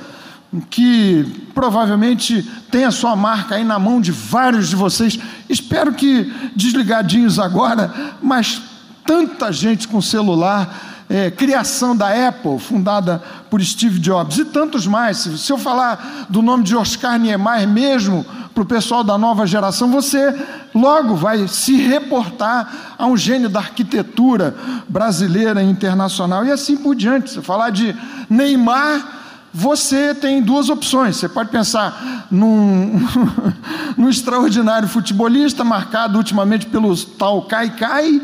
que 0.69 1.49
provavelmente 1.54 2.47
tem 2.71 2.85
a 2.85 2.90
sua 2.90 3.16
marca 3.16 3.54
aí 3.54 3.64
na 3.64 3.78
mão 3.78 3.99
de 3.99 4.12
vários 4.12 4.69
de 4.69 4.76
vocês. 4.76 5.19
Espero 5.49 5.95
que 5.95 6.31
desligadinhos 6.54 7.38
agora, 7.38 8.14
mas 8.23 8.61
tanta 9.07 9.50
gente 9.50 9.88
com 9.88 10.02
celular. 10.02 10.92
É, 11.14 11.31
criação 11.31 11.95
da 11.95 12.28
Apple, 12.28 12.59
fundada 12.59 13.23
por 13.50 13.62
Steve 13.62 13.99
Jobs, 13.99 14.38
e 14.38 14.47
tantos 14.47 14.87
mais. 14.87 15.19
Se 15.19 15.52
eu 15.52 15.59
falar 15.59 16.25
do 16.31 16.40
nome 16.40 16.64
de 16.64 16.75
Oscar 16.75 17.19
Niemeyer 17.19 17.69
mesmo, 17.69 18.25
para 18.54 18.62
o 18.62 18.66
pessoal 18.66 19.04
da 19.04 19.19
nova 19.19 19.47
geração, 19.47 19.90
você 19.90 20.35
logo 20.75 21.14
vai 21.14 21.47
se 21.49 21.76
reportar 21.76 22.95
a 22.97 23.07
um 23.07 23.14
gênio 23.14 23.50
da 23.50 23.59
arquitetura 23.59 24.57
brasileira 24.88 25.62
e 25.62 25.69
internacional, 25.69 26.47
e 26.47 26.50
assim 26.50 26.78
por 26.78 26.95
diante. 26.95 27.31
Se 27.31 27.42
falar 27.42 27.69
de 27.69 27.95
Neymar, 28.31 29.07
você 29.52 30.14
tem 30.14 30.40
duas 30.40 30.71
opções. 30.71 31.16
Você 31.16 31.28
pode 31.28 31.50
pensar 31.50 32.26
num, 32.31 33.07
num 33.99 34.09
extraordinário 34.09 34.88
futebolista, 34.88 35.62
marcado 35.62 36.16
ultimamente 36.16 36.64
pelo 36.64 36.97
tal 36.97 37.42
Kai 37.42 37.76
Kai, 37.76 38.19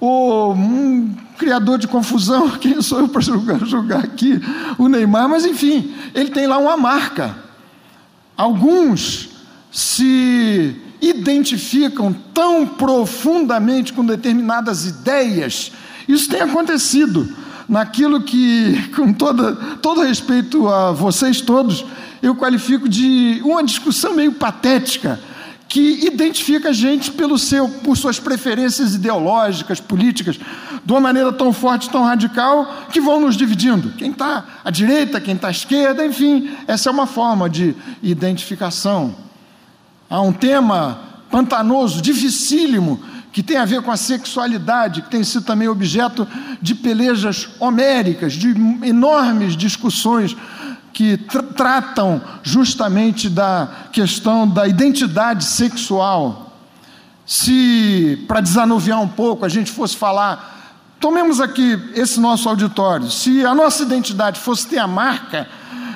ou 0.00 0.52
um 0.54 1.25
criador 1.36 1.78
de 1.78 1.86
confusão, 1.86 2.50
quem 2.58 2.80
sou 2.82 3.00
eu 3.00 3.08
para 3.08 3.20
julgar, 3.20 3.64
julgar 3.64 4.00
aqui 4.00 4.40
o 4.78 4.88
Neymar, 4.88 5.28
mas 5.28 5.44
enfim, 5.44 5.94
ele 6.14 6.30
tem 6.30 6.46
lá 6.46 6.58
uma 6.58 6.76
marca. 6.76 7.36
Alguns 8.36 9.30
se 9.70 10.76
identificam 11.00 12.14
tão 12.34 12.66
profundamente 12.66 13.92
com 13.92 14.04
determinadas 14.04 14.86
ideias, 14.86 15.72
isso 16.08 16.28
tem 16.28 16.40
acontecido 16.40 17.28
naquilo 17.68 18.20
que, 18.20 18.90
com 18.94 19.12
toda, 19.12 19.54
todo 19.82 20.02
respeito 20.02 20.68
a 20.68 20.92
vocês 20.92 21.40
todos, 21.40 21.84
eu 22.22 22.34
qualifico 22.34 22.88
de 22.88 23.40
uma 23.44 23.62
discussão 23.62 24.14
meio 24.14 24.32
patética, 24.32 25.20
que 25.76 26.06
identifica 26.06 26.70
a 26.70 26.72
gente 26.72 27.10
pelo 27.10 27.38
seu, 27.38 27.68
por 27.68 27.98
suas 27.98 28.18
preferências 28.18 28.94
ideológicas, 28.94 29.78
políticas, 29.78 30.40
de 30.82 30.90
uma 30.90 31.00
maneira 31.02 31.30
tão 31.30 31.52
forte, 31.52 31.90
tão 31.90 32.02
radical, 32.02 32.86
que 32.90 32.98
vão 32.98 33.20
nos 33.20 33.36
dividindo. 33.36 33.90
Quem 33.90 34.10
está 34.10 34.42
à 34.64 34.70
direita, 34.70 35.20
quem 35.20 35.34
está 35.34 35.48
à 35.48 35.50
esquerda, 35.50 36.06
enfim, 36.06 36.50
essa 36.66 36.88
é 36.88 36.92
uma 36.92 37.06
forma 37.06 37.50
de 37.50 37.74
identificação. 38.02 39.14
Há 40.08 40.18
um 40.22 40.32
tema 40.32 40.98
pantanoso, 41.30 42.00
dificílimo, 42.00 42.98
que 43.30 43.42
tem 43.42 43.58
a 43.58 43.66
ver 43.66 43.82
com 43.82 43.90
a 43.90 43.98
sexualidade, 43.98 45.02
que 45.02 45.10
tem 45.10 45.22
sido 45.22 45.44
também 45.44 45.68
objeto 45.68 46.26
de 46.62 46.74
pelejas 46.74 47.50
homéricas, 47.60 48.32
de 48.32 48.48
enormes 48.82 49.54
discussões 49.54 50.34
que 50.96 51.18
tr 51.18 51.42
tratam 51.54 52.22
justamente 52.42 53.28
da 53.28 53.68
questão 53.92 54.48
da 54.48 54.66
identidade 54.66 55.44
sexual. 55.44 56.56
Se, 57.26 58.24
para 58.26 58.40
desanuviar 58.40 59.02
um 59.02 59.08
pouco, 59.08 59.44
a 59.44 59.48
gente 59.50 59.70
fosse 59.70 59.94
falar, 59.94 60.88
tomemos 60.98 61.38
aqui 61.38 61.78
esse 61.94 62.18
nosso 62.18 62.48
auditório, 62.48 63.10
se 63.10 63.44
a 63.44 63.54
nossa 63.54 63.82
identidade 63.82 64.40
fosse 64.40 64.68
ter 64.68 64.78
a 64.78 64.86
marca 64.86 65.46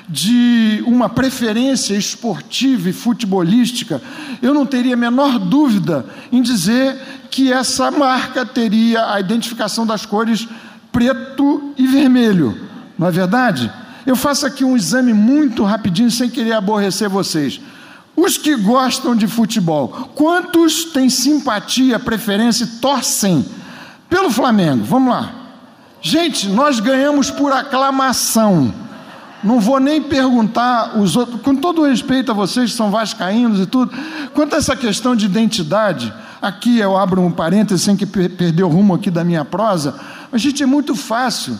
de 0.06 0.84
uma 0.86 1.08
preferência 1.08 1.94
esportiva 1.94 2.90
e 2.90 2.92
futebolística, 2.92 4.02
eu 4.42 4.52
não 4.52 4.66
teria 4.66 4.92
a 4.92 4.98
menor 4.98 5.38
dúvida 5.38 6.04
em 6.30 6.42
dizer 6.42 6.94
que 7.30 7.50
essa 7.50 7.90
marca 7.90 8.44
teria 8.44 9.14
a 9.14 9.18
identificação 9.18 9.86
das 9.86 10.04
cores 10.04 10.46
preto 10.92 11.72
e 11.78 11.86
vermelho, 11.86 12.68
não 12.98 13.06
é 13.06 13.10
verdade? 13.10 13.72
Eu 14.06 14.16
faço 14.16 14.46
aqui 14.46 14.64
um 14.64 14.76
exame 14.76 15.12
muito 15.12 15.62
rapidinho, 15.64 16.10
sem 16.10 16.28
querer 16.28 16.52
aborrecer 16.52 17.08
vocês. 17.08 17.60
Os 18.16 18.36
que 18.36 18.56
gostam 18.56 19.14
de 19.14 19.26
futebol, 19.26 20.10
quantos 20.14 20.84
têm 20.86 21.08
simpatia, 21.08 21.98
preferência 21.98 22.64
e 22.64 22.66
torcem 22.78 23.44
pelo 24.08 24.30
Flamengo? 24.30 24.84
Vamos 24.84 25.10
lá. 25.10 25.32
Gente, 26.02 26.48
nós 26.48 26.80
ganhamos 26.80 27.30
por 27.30 27.52
aclamação. 27.52 28.72
Não 29.42 29.58
vou 29.58 29.80
nem 29.80 30.02
perguntar 30.02 30.98
os 30.98 31.16
outros, 31.16 31.40
com 31.40 31.54
todo 31.54 31.82
respeito 31.82 32.30
a 32.30 32.34
vocês 32.34 32.70
que 32.70 32.76
são 32.76 32.90
vascaínos 32.90 33.60
e 33.60 33.66
tudo, 33.66 33.92
quanto 34.34 34.54
a 34.54 34.58
essa 34.58 34.76
questão 34.76 35.16
de 35.16 35.24
identidade, 35.24 36.12
aqui 36.42 36.78
eu 36.78 36.96
abro 36.96 37.22
um 37.22 37.30
parênteses 37.30 37.82
sem 37.82 37.96
que 37.96 38.04
perder 38.04 38.62
o 38.62 38.68
rumo 38.68 38.94
aqui 38.94 39.10
da 39.10 39.24
minha 39.24 39.44
prosa, 39.44 39.94
mas 40.30 40.42
gente, 40.42 40.62
é 40.62 40.66
muito 40.66 40.94
fácil. 40.94 41.58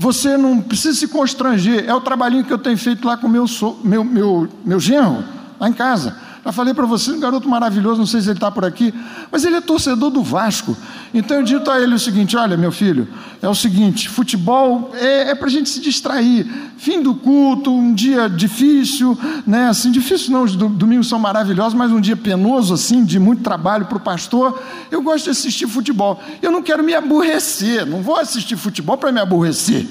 Você 0.00 0.34
não 0.38 0.62
precisa 0.62 0.98
se 0.98 1.06
constranger. 1.08 1.84
É 1.86 1.94
o 1.94 2.00
trabalhinho 2.00 2.42
que 2.42 2.50
eu 2.50 2.56
tenho 2.56 2.78
feito 2.78 3.06
lá 3.06 3.18
com 3.18 3.28
meu 3.28 3.44
meu 3.84 4.02
meu, 4.02 4.48
meu 4.64 4.80
genro, 4.80 5.22
lá 5.60 5.68
em 5.68 5.74
casa. 5.74 6.16
Já 6.42 6.52
falei 6.52 6.72
para 6.72 6.86
você, 6.86 7.12
um 7.12 7.20
garoto 7.20 7.48
maravilhoso, 7.48 7.98
não 7.98 8.06
sei 8.06 8.22
se 8.22 8.28
ele 8.28 8.38
está 8.38 8.50
por 8.50 8.64
aqui, 8.64 8.94
mas 9.30 9.44
ele 9.44 9.56
é 9.56 9.60
torcedor 9.60 10.10
do 10.10 10.22
Vasco. 10.22 10.74
Então 11.12 11.36
eu 11.36 11.42
dito 11.42 11.70
a 11.70 11.78
ele 11.80 11.94
o 11.94 11.98
seguinte: 11.98 12.34
olha, 12.36 12.56
meu 12.56 12.72
filho, 12.72 13.06
é 13.42 13.48
o 13.48 13.54
seguinte, 13.54 14.08
futebol 14.08 14.90
é, 14.94 15.30
é 15.30 15.34
para 15.34 15.48
a 15.48 15.50
gente 15.50 15.68
se 15.68 15.80
distrair. 15.80 16.46
Fim 16.78 17.02
do 17.02 17.14
culto, 17.14 17.70
um 17.70 17.92
dia 17.92 18.26
difícil, 18.26 19.18
né? 19.46 19.68
Assim, 19.68 19.90
difícil 19.90 20.32
não, 20.32 20.44
os 20.44 20.56
domingos 20.56 21.08
são 21.08 21.18
maravilhosos, 21.18 21.74
mas 21.74 21.92
um 21.92 22.00
dia 22.00 22.16
penoso, 22.16 22.72
assim, 22.72 23.04
de 23.04 23.18
muito 23.18 23.42
trabalho 23.42 23.84
para 23.84 23.98
o 23.98 24.00
pastor. 24.00 24.58
Eu 24.90 25.02
gosto 25.02 25.24
de 25.24 25.30
assistir 25.30 25.68
futebol. 25.68 26.22
Eu 26.40 26.50
não 26.50 26.62
quero 26.62 26.82
me 26.82 26.94
aborrecer, 26.94 27.84
não 27.84 28.00
vou 28.00 28.16
assistir 28.16 28.56
futebol 28.56 28.96
para 28.96 29.12
me 29.12 29.20
aborrecer. 29.20 29.86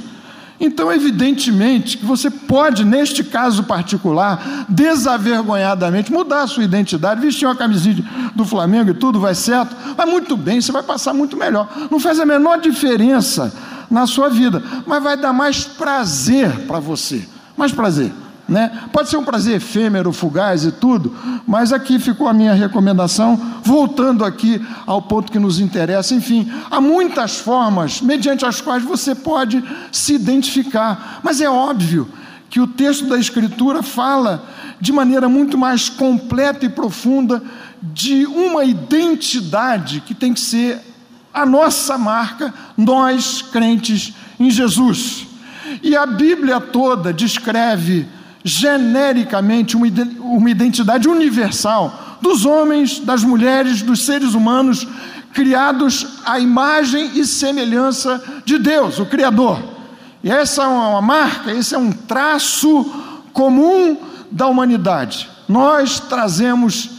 Então, 0.59 0.91
evidentemente, 0.91 1.97
que 1.97 2.05
você 2.05 2.29
pode, 2.29 2.83
neste 2.83 3.23
caso 3.23 3.63
particular, 3.63 4.65
desavergonhadamente 4.67 6.11
mudar 6.11 6.43
a 6.43 6.47
sua 6.47 6.65
identidade, 6.65 7.21
vestir 7.21 7.45
uma 7.45 7.55
camisinha 7.55 8.03
do 8.35 8.43
Flamengo 8.43 8.91
e 8.91 8.93
tudo 8.93 9.19
vai 9.19 9.33
certo, 9.33 9.75
vai 9.95 10.05
muito 10.05 10.35
bem, 10.35 10.59
você 10.59 10.71
vai 10.71 10.83
passar 10.83 11.13
muito 11.13 11.37
melhor. 11.37 11.69
Não 11.89 11.99
faz 11.99 12.19
a 12.19 12.25
menor 12.25 12.59
diferença 12.59 13.53
na 13.89 14.05
sua 14.05 14.29
vida, 14.29 14.61
mas 14.85 15.01
vai 15.01 15.15
dar 15.15 15.31
mais 15.31 15.63
prazer 15.63 16.65
para 16.67 16.79
você. 16.79 17.25
Mais 17.55 17.71
prazer. 17.71 18.11
Né? 18.49 18.71
Pode 18.91 19.09
ser 19.09 19.17
um 19.17 19.23
prazer 19.23 19.57
efêmero, 19.57 20.11
fugaz 20.11 20.65
e 20.65 20.71
tudo, 20.71 21.15
mas 21.45 21.71
aqui 21.71 21.99
ficou 21.99 22.27
a 22.27 22.33
minha 22.33 22.53
recomendação, 22.53 23.39
voltando 23.63 24.25
aqui 24.25 24.59
ao 24.87 25.01
ponto 25.03 25.31
que 25.31 25.37
nos 25.37 25.59
interessa. 25.59 26.15
Enfim, 26.15 26.51
há 26.71 26.81
muitas 26.81 27.37
formas 27.37 28.01
mediante 28.01 28.45
as 28.45 28.59
quais 28.59 28.83
você 28.83 29.13
pode 29.13 29.63
se 29.91 30.15
identificar, 30.15 31.19
mas 31.21 31.39
é 31.39 31.49
óbvio 31.49 32.09
que 32.49 32.59
o 32.59 32.65
texto 32.65 33.05
da 33.05 33.19
Escritura 33.19 33.83
fala 33.83 34.43
de 34.81 34.91
maneira 34.91 35.29
muito 35.29 35.55
mais 35.55 35.87
completa 35.87 36.65
e 36.65 36.69
profunda 36.69 37.43
de 37.81 38.25
uma 38.25 38.65
identidade 38.65 40.01
que 40.01 40.15
tem 40.15 40.33
que 40.33 40.39
ser 40.39 40.81
a 41.31 41.45
nossa 41.45 41.97
marca, 41.97 42.51
nós 42.75 43.43
crentes 43.43 44.13
em 44.39 44.49
Jesus. 44.49 45.27
E 45.83 45.95
a 45.95 46.07
Bíblia 46.07 46.59
toda 46.59 47.13
descreve 47.13 48.07
genericamente 48.43 49.75
uma 49.75 50.49
identidade 50.49 51.07
universal 51.07 52.17
dos 52.21 52.45
homens, 52.45 52.99
das 52.99 53.23
mulheres, 53.23 53.81
dos 53.81 54.05
seres 54.05 54.33
humanos 54.33 54.87
criados 55.33 56.19
à 56.25 56.39
imagem 56.39 57.11
e 57.15 57.25
semelhança 57.25 58.21
de 58.45 58.57
Deus, 58.57 58.99
o 58.99 59.05
Criador. 59.05 59.59
E 60.23 60.29
essa 60.29 60.63
é 60.63 60.67
uma 60.67 61.01
marca, 61.01 61.51
esse 61.51 61.75
é 61.75 61.77
um 61.77 61.91
traço 61.91 62.83
comum 63.31 63.97
da 64.31 64.47
humanidade. 64.47 65.29
Nós 65.47 65.99
trazemos, 65.99 66.89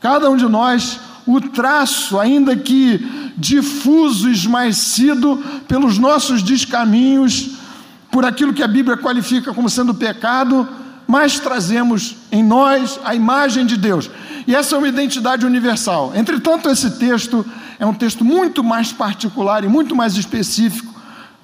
cada 0.00 0.30
um 0.30 0.36
de 0.36 0.46
nós, 0.46 0.98
o 1.26 1.40
traço, 1.40 2.18
ainda 2.18 2.56
que 2.56 3.32
difuso, 3.36 4.30
esmaecido 4.30 5.42
pelos 5.66 5.98
nossos 5.98 6.42
descaminhos, 6.42 7.50
por 8.14 8.24
aquilo 8.24 8.54
que 8.54 8.62
a 8.62 8.68
Bíblia 8.68 8.96
qualifica 8.96 9.52
como 9.52 9.68
sendo 9.68 9.92
pecado, 9.92 10.68
mas 11.04 11.40
trazemos 11.40 12.14
em 12.30 12.44
nós 12.44 13.00
a 13.04 13.12
imagem 13.12 13.66
de 13.66 13.76
Deus. 13.76 14.08
E 14.46 14.54
essa 14.54 14.76
é 14.76 14.78
uma 14.78 14.86
identidade 14.86 15.44
universal. 15.44 16.12
Entretanto, 16.14 16.70
esse 16.70 16.92
texto 16.92 17.44
é 17.76 17.84
um 17.84 17.92
texto 17.92 18.24
muito 18.24 18.62
mais 18.62 18.92
particular 18.92 19.64
e 19.64 19.68
muito 19.68 19.96
mais 19.96 20.16
específico 20.16 20.94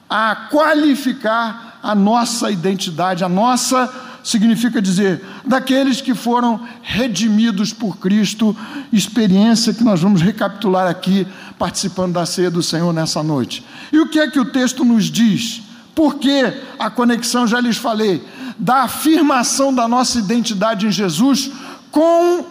a 0.08 0.46
qualificar 0.48 1.80
a 1.82 1.92
nossa 1.92 2.52
identidade, 2.52 3.24
a 3.24 3.28
nossa 3.28 3.92
significa 4.22 4.80
dizer 4.80 5.24
daqueles 5.44 6.00
que 6.00 6.14
foram 6.14 6.60
redimidos 6.82 7.72
por 7.72 7.98
Cristo, 7.98 8.56
experiência 8.92 9.74
que 9.74 9.82
nós 9.82 10.00
vamos 10.00 10.22
recapitular 10.22 10.88
aqui, 10.88 11.26
participando 11.58 12.12
da 12.12 12.24
ceia 12.24 12.48
do 12.48 12.62
Senhor 12.62 12.92
nessa 12.92 13.24
noite. 13.24 13.66
E 13.92 13.98
o 13.98 14.08
que 14.08 14.20
é 14.20 14.30
que 14.30 14.38
o 14.38 14.52
texto 14.52 14.84
nos 14.84 15.06
diz? 15.06 15.62
Porque 15.94 16.52
a 16.78 16.88
conexão, 16.90 17.46
já 17.46 17.60
lhes 17.60 17.76
falei, 17.76 18.24
da 18.58 18.82
afirmação 18.82 19.74
da 19.74 19.88
nossa 19.88 20.18
identidade 20.18 20.86
em 20.86 20.92
Jesus 20.92 21.50
com 21.90 22.44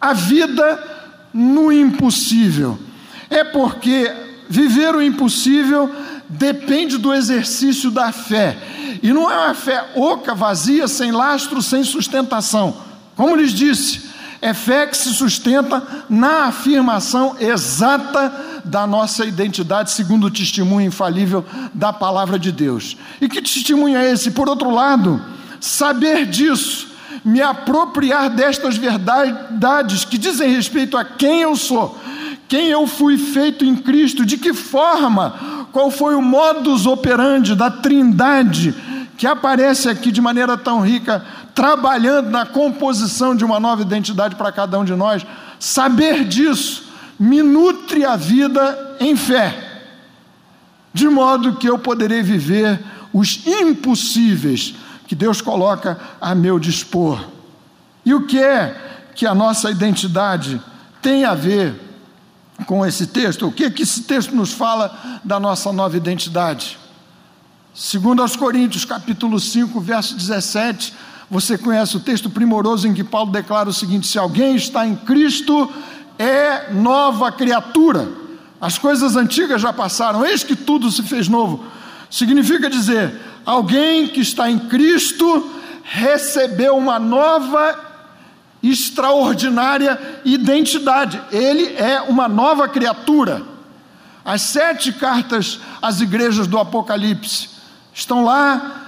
a 0.00 0.12
vida 0.12 0.82
no 1.32 1.70
impossível. 1.72 2.78
É 3.28 3.44
porque 3.44 4.12
viver 4.48 4.94
o 4.94 5.02
impossível 5.02 5.90
depende 6.28 6.96
do 6.96 7.12
exercício 7.12 7.90
da 7.90 8.12
fé. 8.12 8.56
E 9.02 9.12
não 9.12 9.30
é 9.30 9.36
uma 9.36 9.54
fé 9.54 9.90
oca, 9.94 10.34
vazia, 10.34 10.88
sem 10.88 11.12
lastro, 11.12 11.60
sem 11.60 11.84
sustentação. 11.84 12.76
Como 13.14 13.36
lhes 13.36 13.52
disse, 13.52 14.05
é 14.40 14.52
fé 14.52 14.86
que 14.86 14.96
se 14.96 15.12
sustenta 15.14 15.82
na 16.08 16.46
afirmação 16.46 17.36
exata 17.38 18.60
da 18.64 18.86
nossa 18.86 19.24
identidade, 19.24 19.90
segundo 19.90 20.26
o 20.26 20.30
testemunho 20.30 20.88
infalível 20.88 21.44
da 21.72 21.92
palavra 21.92 22.38
de 22.38 22.50
Deus. 22.50 22.96
E 23.20 23.28
que 23.28 23.40
testemunho 23.40 23.96
é 23.96 24.10
esse? 24.10 24.30
Por 24.30 24.48
outro 24.48 24.70
lado, 24.70 25.22
saber 25.60 26.26
disso, 26.26 26.88
me 27.24 27.40
apropriar 27.40 28.30
destas 28.30 28.76
verdades 28.76 30.04
que 30.04 30.18
dizem 30.18 30.50
respeito 30.50 30.96
a 30.96 31.04
quem 31.04 31.42
eu 31.42 31.56
sou, 31.56 31.98
quem 32.48 32.68
eu 32.68 32.86
fui 32.86 33.16
feito 33.18 33.64
em 33.64 33.74
Cristo, 33.74 34.24
de 34.24 34.36
que 34.36 34.52
forma, 34.52 35.66
qual 35.72 35.90
foi 35.90 36.14
o 36.14 36.22
modus 36.22 36.86
operandi 36.86 37.54
da 37.54 37.70
Trindade 37.70 38.74
que 39.16 39.26
aparece 39.26 39.88
aqui 39.88 40.12
de 40.12 40.20
maneira 40.20 40.56
tão 40.56 40.80
rica, 40.80 41.24
trabalhando 41.56 42.28
na 42.28 42.44
composição 42.44 43.34
de 43.34 43.42
uma 43.42 43.58
nova 43.58 43.80
identidade 43.80 44.36
para 44.36 44.52
cada 44.52 44.78
um 44.78 44.84
de 44.84 44.94
nós. 44.94 45.24
Saber 45.58 46.22
disso 46.26 46.84
me 47.18 47.42
nutre 47.42 48.04
a 48.04 48.14
vida 48.14 48.98
em 49.00 49.16
fé, 49.16 49.82
de 50.92 51.08
modo 51.08 51.56
que 51.56 51.66
eu 51.66 51.78
poderei 51.78 52.22
viver 52.22 52.78
os 53.10 53.46
impossíveis 53.46 54.74
que 55.08 55.14
Deus 55.14 55.40
coloca 55.40 55.98
a 56.20 56.34
meu 56.34 56.58
dispor. 56.58 57.24
E 58.04 58.12
o 58.12 58.26
que 58.26 58.38
é 58.38 59.08
que 59.14 59.24
a 59.24 59.34
nossa 59.34 59.70
identidade 59.70 60.60
tem 61.00 61.24
a 61.24 61.34
ver 61.34 61.74
com 62.66 62.84
esse 62.84 63.06
texto? 63.06 63.46
O 63.46 63.52
que 63.52 63.64
é 63.64 63.70
que 63.70 63.82
esse 63.82 64.02
texto 64.02 64.36
nos 64.36 64.52
fala 64.52 65.20
da 65.24 65.40
nossa 65.40 65.72
nova 65.72 65.96
identidade? 65.96 66.78
Segundo 67.74 68.20
aos 68.20 68.36
Coríntios, 68.36 68.84
capítulo 68.84 69.40
5, 69.40 69.80
verso 69.80 70.14
17, 70.16 70.92
você 71.30 71.58
conhece 71.58 71.96
o 71.96 72.00
texto 72.00 72.30
primoroso 72.30 72.86
em 72.86 72.94
que 72.94 73.02
Paulo 73.02 73.32
declara 73.32 73.68
o 73.68 73.72
seguinte: 73.72 74.06
se 74.06 74.18
alguém 74.18 74.56
está 74.56 74.86
em 74.86 74.94
Cristo, 74.94 75.70
é 76.18 76.72
nova 76.72 77.32
criatura. 77.32 78.08
As 78.60 78.78
coisas 78.78 79.16
antigas 79.16 79.60
já 79.60 79.72
passaram, 79.72 80.24
eis 80.24 80.42
que 80.42 80.56
tudo 80.56 80.90
se 80.90 81.02
fez 81.02 81.28
novo. 81.28 81.64
Significa 82.08 82.70
dizer, 82.70 83.20
alguém 83.44 84.08
que 84.08 84.20
está 84.20 84.50
em 84.50 84.58
Cristo 84.58 85.50
recebeu 85.82 86.76
uma 86.76 86.98
nova, 86.98 87.78
extraordinária 88.62 90.20
identidade. 90.24 91.20
Ele 91.30 91.74
é 91.76 92.00
uma 92.00 92.28
nova 92.28 92.68
criatura. 92.68 93.42
As 94.24 94.42
sete 94.42 94.92
cartas 94.92 95.60
às 95.80 96.00
igrejas 96.00 96.46
do 96.46 96.58
Apocalipse 96.58 97.50
estão 97.92 98.24
lá 98.24 98.85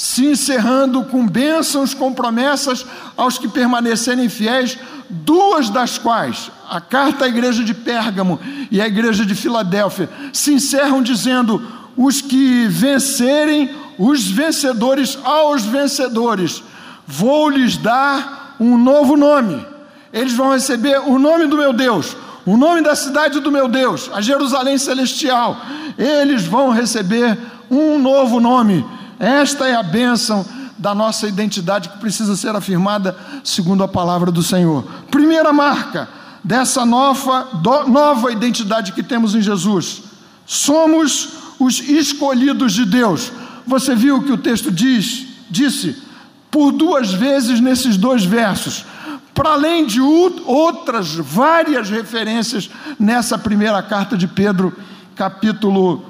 se 0.00 0.24
encerrando 0.24 1.04
com 1.04 1.26
bênçãos, 1.26 1.92
com 1.92 2.10
promessas 2.10 2.86
aos 3.18 3.36
que 3.36 3.46
permanecerem 3.46 4.30
fiéis, 4.30 4.78
duas 5.10 5.68
das 5.68 5.98
quais, 5.98 6.50
a 6.70 6.80
carta 6.80 7.26
à 7.26 7.28
igreja 7.28 7.62
de 7.62 7.74
Pérgamo 7.74 8.40
e 8.70 8.80
a 8.80 8.86
igreja 8.86 9.26
de 9.26 9.34
Filadélfia, 9.34 10.08
se 10.32 10.54
encerram 10.54 11.02
dizendo: 11.02 11.62
os 11.98 12.22
que 12.22 12.66
vencerem 12.66 13.76
os 13.98 14.26
vencedores 14.26 15.18
aos 15.22 15.66
vencedores, 15.66 16.62
vou 17.06 17.50
lhes 17.50 17.76
dar 17.76 18.56
um 18.58 18.78
novo 18.78 19.18
nome. 19.18 19.66
Eles 20.14 20.32
vão 20.32 20.54
receber 20.54 20.98
o 21.00 21.18
nome 21.18 21.46
do 21.46 21.58
meu 21.58 21.74
Deus, 21.74 22.16
o 22.46 22.56
nome 22.56 22.80
da 22.80 22.96
cidade 22.96 23.38
do 23.38 23.52
meu 23.52 23.68
Deus, 23.68 24.10
a 24.14 24.22
Jerusalém 24.22 24.78
Celestial. 24.78 25.58
Eles 25.98 26.46
vão 26.46 26.70
receber 26.70 27.36
um 27.70 27.98
novo 27.98 28.40
nome. 28.40 28.82
Esta 29.20 29.68
é 29.68 29.76
a 29.76 29.82
bênção 29.82 30.46
da 30.78 30.94
nossa 30.94 31.28
identidade 31.28 31.90
que 31.90 31.98
precisa 31.98 32.34
ser 32.34 32.56
afirmada 32.56 33.14
segundo 33.44 33.84
a 33.84 33.88
palavra 33.88 34.32
do 34.32 34.42
Senhor. 34.42 34.82
Primeira 35.10 35.52
marca 35.52 36.08
dessa 36.42 36.86
nova, 36.86 37.46
nova 37.86 38.32
identidade 38.32 38.92
que 38.92 39.02
temos 39.02 39.34
em 39.34 39.42
Jesus: 39.42 40.04
somos 40.46 41.34
os 41.58 41.80
escolhidos 41.80 42.72
de 42.72 42.86
Deus. 42.86 43.30
Você 43.66 43.94
viu 43.94 44.16
o 44.16 44.22
que 44.22 44.32
o 44.32 44.38
texto 44.38 44.72
diz? 44.72 45.26
Disse 45.50 46.02
por 46.50 46.72
duas 46.72 47.12
vezes 47.12 47.60
nesses 47.60 47.98
dois 47.98 48.24
versos, 48.24 48.86
para 49.34 49.50
além 49.50 49.84
de 49.84 50.00
outras 50.00 51.14
várias 51.14 51.90
referências 51.90 52.70
nessa 52.98 53.36
primeira 53.38 53.82
carta 53.82 54.16
de 54.16 54.26
Pedro, 54.26 54.74
capítulo 55.14 56.02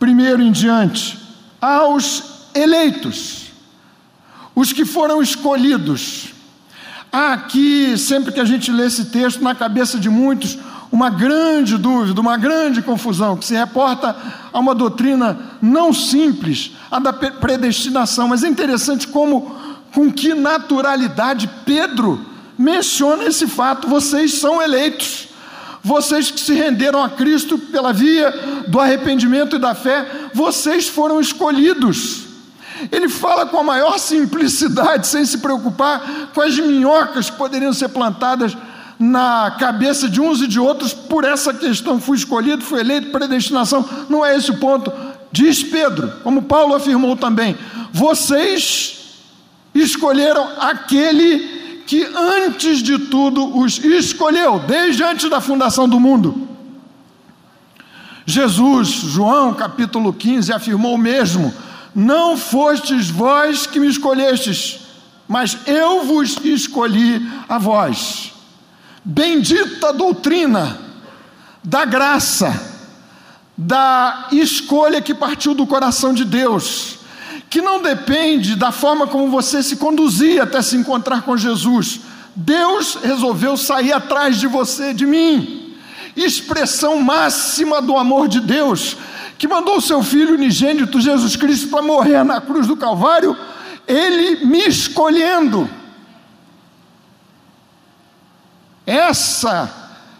1 0.00 0.40
em 0.42 0.52
diante, 0.52 1.25
aos 1.66 2.22
eleitos, 2.54 3.50
os 4.54 4.72
que 4.72 4.84
foram 4.84 5.20
escolhidos. 5.20 6.28
Há 7.10 7.32
aqui, 7.32 7.98
sempre 7.98 8.32
que 8.32 8.38
a 8.38 8.44
gente 8.44 8.70
lê 8.70 8.86
esse 8.86 9.06
texto, 9.06 9.42
na 9.42 9.54
cabeça 9.54 9.98
de 9.98 10.08
muitos, 10.08 10.58
uma 10.92 11.10
grande 11.10 11.76
dúvida, 11.76 12.20
uma 12.20 12.36
grande 12.36 12.82
confusão, 12.82 13.36
que 13.36 13.44
se 13.44 13.54
reporta 13.54 14.14
a 14.52 14.58
uma 14.58 14.74
doutrina 14.74 15.38
não 15.60 15.92
simples, 15.92 16.72
a 16.88 17.00
da 17.00 17.12
predestinação, 17.12 18.28
mas 18.28 18.44
é 18.44 18.48
interessante 18.48 19.08
como, 19.08 19.56
com 19.92 20.12
que 20.12 20.34
naturalidade 20.34 21.50
Pedro 21.64 22.24
menciona 22.56 23.24
esse 23.24 23.46
fato: 23.48 23.88
vocês 23.88 24.34
são 24.34 24.62
eleitos, 24.62 25.28
vocês 25.86 26.32
que 26.32 26.40
se 26.40 26.52
renderam 26.52 27.00
a 27.00 27.08
Cristo 27.08 27.56
pela 27.56 27.92
via 27.92 28.32
do 28.66 28.80
arrependimento 28.80 29.54
e 29.54 29.58
da 29.60 29.72
fé, 29.72 30.04
vocês 30.34 30.88
foram 30.88 31.20
escolhidos. 31.20 32.24
Ele 32.90 33.08
fala 33.08 33.46
com 33.46 33.60
a 33.60 33.62
maior 33.62 33.96
simplicidade, 33.96 35.06
sem 35.06 35.24
se 35.24 35.38
preocupar 35.38 36.32
com 36.34 36.40
as 36.40 36.58
minhocas 36.58 37.30
que 37.30 37.36
poderiam 37.36 37.72
ser 37.72 37.90
plantadas 37.90 38.56
na 38.98 39.54
cabeça 39.60 40.08
de 40.08 40.20
uns 40.20 40.42
e 40.42 40.48
de 40.48 40.58
outros 40.58 40.92
por 40.92 41.22
essa 41.22 41.54
questão. 41.54 42.00
Fui 42.00 42.16
escolhido, 42.16 42.64
fui 42.64 42.80
eleito, 42.80 43.12
predestinação. 43.12 43.88
Não 44.08 44.26
é 44.26 44.36
esse 44.36 44.50
o 44.50 44.58
ponto. 44.58 44.92
Diz 45.30 45.62
Pedro, 45.62 46.14
como 46.24 46.42
Paulo 46.42 46.74
afirmou 46.74 47.14
também: 47.14 47.56
vocês 47.92 49.20
escolheram 49.72 50.48
aquele 50.58 51.55
que 51.86 52.04
antes 52.04 52.78
de 52.82 52.98
tudo 52.98 53.58
os 53.58 53.78
escolheu, 53.78 54.58
desde 54.58 55.02
antes 55.02 55.30
da 55.30 55.40
fundação 55.40 55.88
do 55.88 56.00
mundo. 56.00 56.48
Jesus, 58.26 58.88
João 58.88 59.54
capítulo 59.54 60.12
15, 60.12 60.52
afirmou 60.52 60.98
mesmo: 60.98 61.54
Não 61.94 62.36
fostes 62.36 63.08
vós 63.08 63.66
que 63.66 63.78
me 63.78 63.86
escolhestes, 63.86 64.80
mas 65.28 65.56
eu 65.66 66.04
vos 66.04 66.36
escolhi 66.44 67.24
a 67.48 67.56
vós. 67.56 68.32
Bendita 69.04 69.92
doutrina 69.92 70.80
da 71.62 71.84
graça, 71.84 72.74
da 73.56 74.26
escolha 74.32 75.00
que 75.00 75.14
partiu 75.14 75.54
do 75.54 75.64
coração 75.64 76.12
de 76.12 76.24
Deus, 76.24 76.95
que 77.48 77.60
não 77.62 77.80
depende 77.80 78.56
da 78.56 78.72
forma 78.72 79.06
como 79.06 79.30
você 79.30 79.62
se 79.62 79.76
conduzia 79.76 80.42
até 80.42 80.60
se 80.62 80.76
encontrar 80.76 81.22
com 81.22 81.36
Jesus. 81.36 82.00
Deus 82.34 82.98
resolveu 83.02 83.56
sair 83.56 83.92
atrás 83.92 84.38
de 84.38 84.46
você, 84.46 84.92
de 84.92 85.06
mim. 85.06 85.74
Expressão 86.16 87.00
máxima 87.00 87.80
do 87.80 87.96
amor 87.96 88.28
de 88.28 88.40
Deus, 88.40 88.96
que 89.38 89.46
mandou 89.46 89.76
o 89.76 89.82
seu 89.82 90.02
filho 90.02 90.34
unigênito 90.34 91.00
Jesus 91.00 91.36
Cristo 91.36 91.68
para 91.68 91.82
morrer 91.82 92.24
na 92.24 92.40
cruz 92.40 92.66
do 92.66 92.76
Calvário, 92.76 93.36
ele 93.86 94.44
me 94.46 94.66
escolhendo 94.66 95.68
Essa 98.86 99.68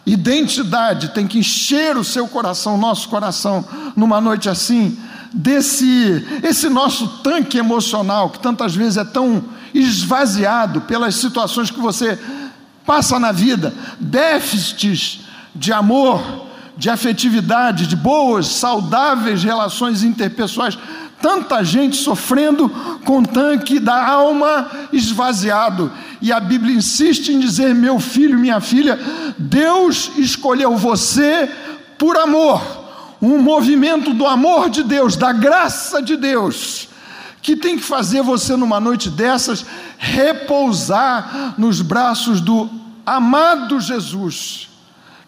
identidade 0.05 1.11
tem 1.11 1.27
que 1.27 1.39
encher 1.39 1.97
o 1.97 2.03
seu 2.03 2.27
coração, 2.27 2.77
nosso 2.77 3.09
coração, 3.09 3.65
numa 3.95 4.21
noite 4.21 4.49
assim, 4.49 4.99
desse 5.37 6.27
esse 6.43 6.69
nosso 6.69 7.07
tanque 7.19 7.59
emocional 7.59 8.31
que 8.31 8.39
tantas 8.39 8.75
vezes 8.75 8.97
é 8.97 9.05
tão 9.05 9.45
esvaziado 9.75 10.81
pelas 10.83 11.15
situações 11.17 11.71
que 11.71 11.79
você 11.79 12.19
passa 12.87 13.19
na 13.19 13.33
vida, 13.33 13.75
déficits 14.01 15.21
de 15.55 15.73
amor, 15.73 16.47
de 16.77 16.89
afetividade, 16.89 17.87
de 17.87 17.97
boas, 17.97 18.47
saudáveis 18.47 19.43
relações 19.43 20.03
interpessoais, 20.03 20.79
Tanta 21.21 21.65
gente 21.65 21.97
sofrendo 21.97 22.69
com 23.05 23.21
o 23.21 23.27
tanque 23.27 23.81
da 23.81 24.07
alma 24.07 24.71
esvaziado. 24.93 25.91
E 26.21 26.31
a 26.31 26.39
Bíblia 26.39 26.77
insiste 26.77 27.31
em 27.33 27.41
dizer: 27.41 27.75
meu 27.75 27.99
filho, 27.99 28.39
minha 28.39 28.61
filha, 28.61 28.99
Deus 29.39 30.11
escolheu 30.19 30.77
você 30.77 31.51
por 31.99 32.19
amor, 32.19 32.61
um 33.21 33.41
movimento 33.41 34.13
do 34.13 34.27
amor 34.27 34.69
de 34.71 34.83
Deus, 34.83 35.17
da 35.17 35.33
graça 35.33 36.03
de 36.03 36.17
Deus, 36.17 36.89
que 37.41 37.57
tem 37.57 37.77
que 37.77 37.83
fazer 37.83 38.23
você, 38.23 38.57
numa 38.57 38.81
noite 38.81 39.09
dessas, 39.09 39.65
repousar 39.99 41.55
nos 41.57 41.81
braços 41.81 42.41
do 42.41 42.69
amado 43.05 43.81
Jesus, 43.81 44.69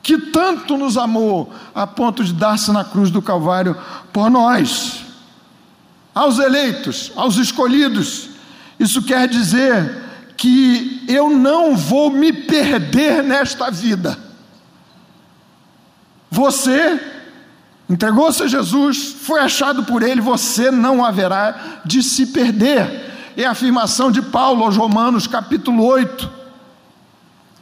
que 0.02 0.18
tanto 0.18 0.76
nos 0.76 0.96
amou 0.96 1.52
a 1.74 1.86
ponto 1.86 2.24
de 2.24 2.32
dar-se 2.32 2.72
na 2.72 2.84
cruz 2.84 3.10
do 3.10 3.22
Calvário 3.22 3.76
por 4.12 4.30
nós 4.30 5.04
aos 6.18 6.40
eleitos, 6.40 7.12
aos 7.14 7.36
escolhidos. 7.36 8.30
Isso 8.80 9.02
quer 9.02 9.28
dizer 9.28 10.02
que 10.36 11.04
eu 11.06 11.30
não 11.30 11.76
vou 11.76 12.10
me 12.10 12.32
perder 12.32 13.22
nesta 13.22 13.70
vida. 13.70 14.18
Você 16.28 17.00
entregou-se 17.88 18.42
a 18.42 18.46
Jesus, 18.46 19.16
foi 19.22 19.40
achado 19.40 19.84
por 19.84 20.02
Ele, 20.02 20.20
você 20.20 20.70
não 20.70 21.04
haverá 21.04 21.80
de 21.84 22.02
se 22.02 22.26
perder. 22.26 23.06
É 23.36 23.44
a 23.44 23.52
afirmação 23.52 24.10
de 24.10 24.20
Paulo 24.20 24.64
aos 24.64 24.76
Romanos, 24.76 25.26
capítulo 25.26 25.84
8. 25.84 26.38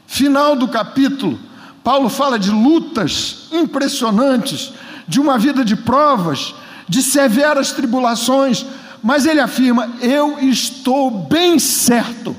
Final 0.07 0.57
do 0.57 0.69
capítulo, 0.69 1.39
Paulo 1.85 2.09
fala 2.09 2.39
de 2.39 2.51
lutas 2.51 3.49
impressionantes, 3.53 4.73
de 5.07 5.21
uma 5.21 5.39
vida 5.39 5.65
de 5.65 5.77
provas, 5.77 6.55
de 6.89 7.03
severas 7.03 7.73
tribulações, 7.73 8.65
mas 9.03 9.27
ele 9.27 9.41
afirma: 9.41 9.89
Eu 10.01 10.39
estou 10.41 11.11
bem 11.11 11.59
certo 11.59 12.35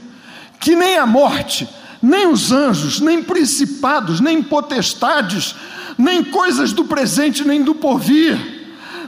que 0.60 0.76
nem 0.76 0.98
a 0.98 1.06
morte, 1.06 1.68
nem 2.02 2.28
os 2.28 2.52
anjos, 2.52 3.00
nem 3.00 3.24
principados, 3.24 4.20
nem 4.20 4.42
potestades, 4.42 5.56
nem 5.98 6.24
coisas 6.24 6.72
do 6.72 6.86
presente, 6.86 7.46
nem 7.46 7.64
do 7.64 7.74
porvir, 7.74 8.58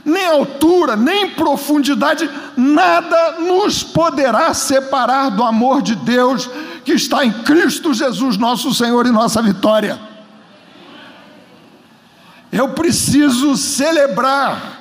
nem 0.04 0.26
altura, 0.26 0.96
nem 0.96 1.30
profundidade, 1.30 2.28
nada 2.56 3.40
nos 3.40 3.82
poderá 3.82 4.52
separar 4.54 5.30
do 5.30 5.44
amor 5.44 5.82
de 5.82 5.94
Deus 5.94 6.48
que 6.84 6.92
está 6.92 7.24
em 7.24 7.32
Cristo 7.42 7.94
Jesus, 7.94 8.36
nosso 8.36 8.74
Senhor 8.74 9.06
e 9.06 9.10
nossa 9.10 9.40
vitória. 9.40 10.00
Eu 12.50 12.70
preciso 12.70 13.56
celebrar 13.56 14.78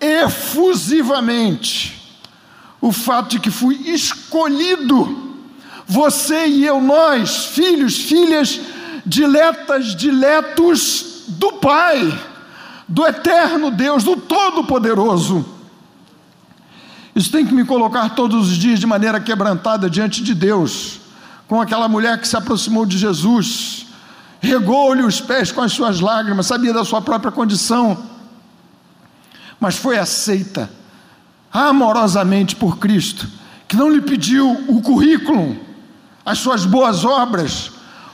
efusivamente 0.00 2.00
o 2.80 2.90
fato 2.90 3.30
de 3.30 3.40
que 3.40 3.50
fui 3.50 3.74
escolhido, 3.90 5.36
você 5.86 6.46
e 6.46 6.64
eu, 6.64 6.80
nós, 6.80 7.46
filhos, 7.46 7.98
filhas, 7.98 8.58
diletas, 9.04 9.94
diletos 9.94 11.09
do 11.30 11.52
Pai, 11.54 12.18
do 12.88 13.06
eterno 13.06 13.70
Deus, 13.70 14.04
do 14.04 14.16
Todo-Poderoso. 14.16 15.44
Isso 17.14 17.30
tem 17.30 17.46
que 17.46 17.54
me 17.54 17.64
colocar 17.64 18.10
todos 18.10 18.48
os 18.48 18.56
dias 18.56 18.78
de 18.78 18.86
maneira 18.86 19.20
quebrantada 19.20 19.90
diante 19.90 20.22
de 20.22 20.34
Deus, 20.34 21.00
com 21.48 21.60
aquela 21.60 21.88
mulher 21.88 22.20
que 22.20 22.28
se 22.28 22.36
aproximou 22.36 22.86
de 22.86 22.96
Jesus, 22.96 23.86
regou-lhe 24.40 25.02
os 25.02 25.20
pés 25.20 25.50
com 25.50 25.60
as 25.60 25.72
suas 25.72 26.00
lágrimas, 26.00 26.46
sabia 26.46 26.72
da 26.72 26.84
sua 26.84 27.02
própria 27.02 27.32
condição 27.32 28.10
mas 29.60 29.76
foi 29.76 29.98
aceita 29.98 30.70
amorosamente 31.52 32.56
por 32.56 32.78
Cristo, 32.78 33.28
que 33.68 33.76
não 33.76 33.90
lhe 33.90 34.00
pediu 34.00 34.50
o 34.66 34.80
currículo, 34.80 35.56
as 36.24 36.38
suas 36.38 36.64
boas 36.64 37.04
obras, 37.04 37.70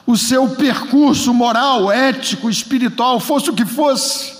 o 0.06 0.16
seu 0.16 0.48
percurso 0.50 1.34
moral, 1.34 1.90
ético, 1.90 2.48
espiritual, 2.48 3.18
fosse 3.18 3.50
o 3.50 3.54
que 3.54 3.66
fosse, 3.66 4.34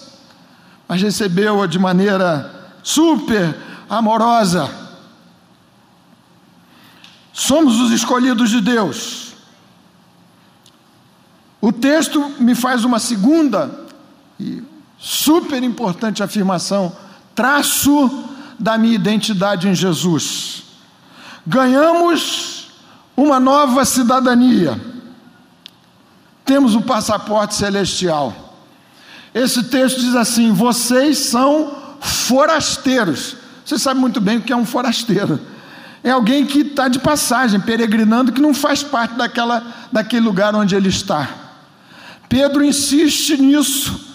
mas 0.88 1.02
recebeu-a 1.02 1.66
de 1.66 1.79
maneira 1.79 2.70
super 2.83 3.57
amorosa. 3.90 4.70
Somos 7.33 7.81
os 7.81 7.90
escolhidos 7.90 8.50
de 8.50 8.61
Deus. 8.61 9.35
O 11.61 11.72
texto 11.72 12.33
me 12.38 12.55
faz 12.55 12.85
uma 12.85 13.00
segunda 13.00 13.87
e 14.38 14.62
super 14.98 15.62
importante 15.62 16.22
afirmação, 16.22 16.94
traço 17.35 18.24
da 18.59 18.79
minha 18.79 18.94
identidade 18.94 19.68
em 19.68 19.74
Jesus. 19.74 20.62
Ganhamos 21.46 22.70
uma 23.16 23.40
nova 23.40 23.85
cidadania. 23.85 24.95
Temos 26.46 26.74
o 26.74 26.80
passaporte 26.80 27.54
celestial. 27.54 28.35
Esse 29.35 29.64
texto 29.64 30.00
diz 30.00 30.14
assim: 30.14 30.52
vocês 30.52 31.18
são 31.18 31.74
forasteiros. 32.00 33.37
Você 33.64 33.78
sabe 33.78 34.00
muito 34.00 34.20
bem 34.20 34.38
o 34.38 34.42
que 34.42 34.52
é 34.52 34.56
um 34.56 34.64
forasteiro. 34.64 35.38
É 36.02 36.11
alguém 36.11 36.46
que 36.46 36.61
está 36.61 36.88
de 36.88 37.00
passagem, 37.00 37.61
peregrinando, 37.61 38.32
que 38.32 38.40
não 38.40 38.54
faz 38.54 38.82
parte 38.82 39.16
daquela, 39.16 39.62
daquele 39.92 40.24
lugar 40.24 40.54
onde 40.54 40.74
ele 40.74 40.88
está. 40.88 41.28
Pedro 42.28 42.64
insiste 42.64 43.37
nisso 43.37 44.06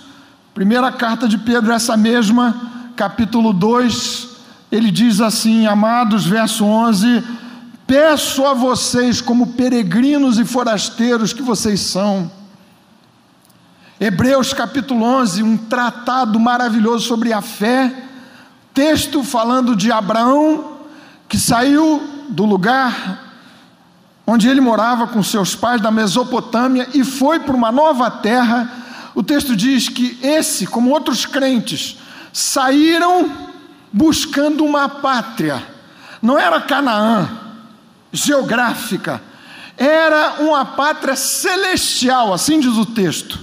Primeira 0.53 0.91
carta 0.91 1.29
de 1.29 1.37
Pedro, 1.37 1.71
essa 1.71 1.95
mesma, 1.95 2.53
capítulo 2.97 3.53
2, 3.53 4.27
ele 4.69 4.91
diz 4.91 5.21
assim, 5.21 5.65
amados, 5.65 6.25
verso 6.25 6.65
11: 6.65 7.23
Peço 7.91 8.45
a 8.45 8.53
vocês, 8.53 9.19
como 9.19 9.47
peregrinos 9.47 10.39
e 10.39 10.45
forasteiros 10.45 11.33
que 11.33 11.41
vocês 11.41 11.81
são. 11.81 12.31
Hebreus 13.99 14.53
capítulo 14.53 15.03
11, 15.03 15.43
um 15.43 15.57
tratado 15.57 16.39
maravilhoso 16.39 17.05
sobre 17.05 17.33
a 17.33 17.41
fé, 17.41 17.93
texto 18.73 19.25
falando 19.25 19.75
de 19.75 19.91
Abraão, 19.91 20.77
que 21.27 21.37
saiu 21.37 22.01
do 22.29 22.45
lugar 22.45 23.25
onde 24.25 24.47
ele 24.47 24.61
morava 24.61 25.07
com 25.07 25.21
seus 25.21 25.53
pais 25.53 25.81
da 25.81 25.91
Mesopotâmia 25.91 26.87
e 26.93 27.03
foi 27.03 27.41
para 27.41 27.57
uma 27.57 27.73
nova 27.73 28.09
terra 28.09 28.71
o 29.13 29.21
texto 29.21 29.53
diz 29.53 29.89
que 29.89 30.17
esse, 30.23 30.65
como 30.65 30.91
outros 30.91 31.25
crentes, 31.25 31.97
saíram 32.31 33.29
buscando 33.91 34.63
uma 34.63 34.87
pátria. 34.87 35.61
Não 36.21 36.39
era 36.39 36.61
Canaã, 36.61 37.50
geográfica, 38.11 39.21
era 39.77 40.41
uma 40.41 40.65
pátria 40.65 41.15
celestial, 41.15 42.33
assim 42.33 42.59
diz 42.59 42.75
o 42.77 42.85
texto. 42.85 43.39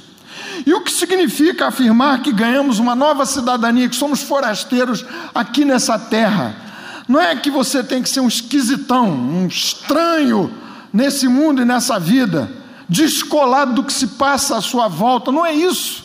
E 0.67 0.75
o 0.75 0.83
que 0.83 0.93
significa 0.93 1.69
afirmar 1.69 2.23
que 2.23 2.33
ganhamos 2.33 2.79
uma 2.79 2.95
nova 2.95 3.25
cidadania, 3.25 3.89
que 3.89 3.97
somos 3.97 4.23
forasteiros 4.23 5.05
aqui 5.35 5.65
nessa 5.65 5.99
terra? 5.99 6.55
Não 7.09 7.21
é 7.21 7.35
que 7.37 7.51
você 7.51 7.83
tem 7.83 8.03
que 8.03 8.09
ser 8.09 8.21
um 8.21 8.29
esquisitão, 8.29 9.09
um 9.09 9.47
estranho 9.47 10.53
nesse 10.93 11.27
mundo 11.27 11.63
e 11.63 11.65
nessa 11.65 11.99
vida 11.99 12.51
descolado 12.89 13.75
do 13.75 13.85
que 13.85 13.93
se 13.93 14.07
passa 14.07 14.57
à 14.57 14.61
sua 14.61 14.89
volta, 14.89 15.31
não 15.31 15.45
é 15.45 15.53
isso. 15.53 16.05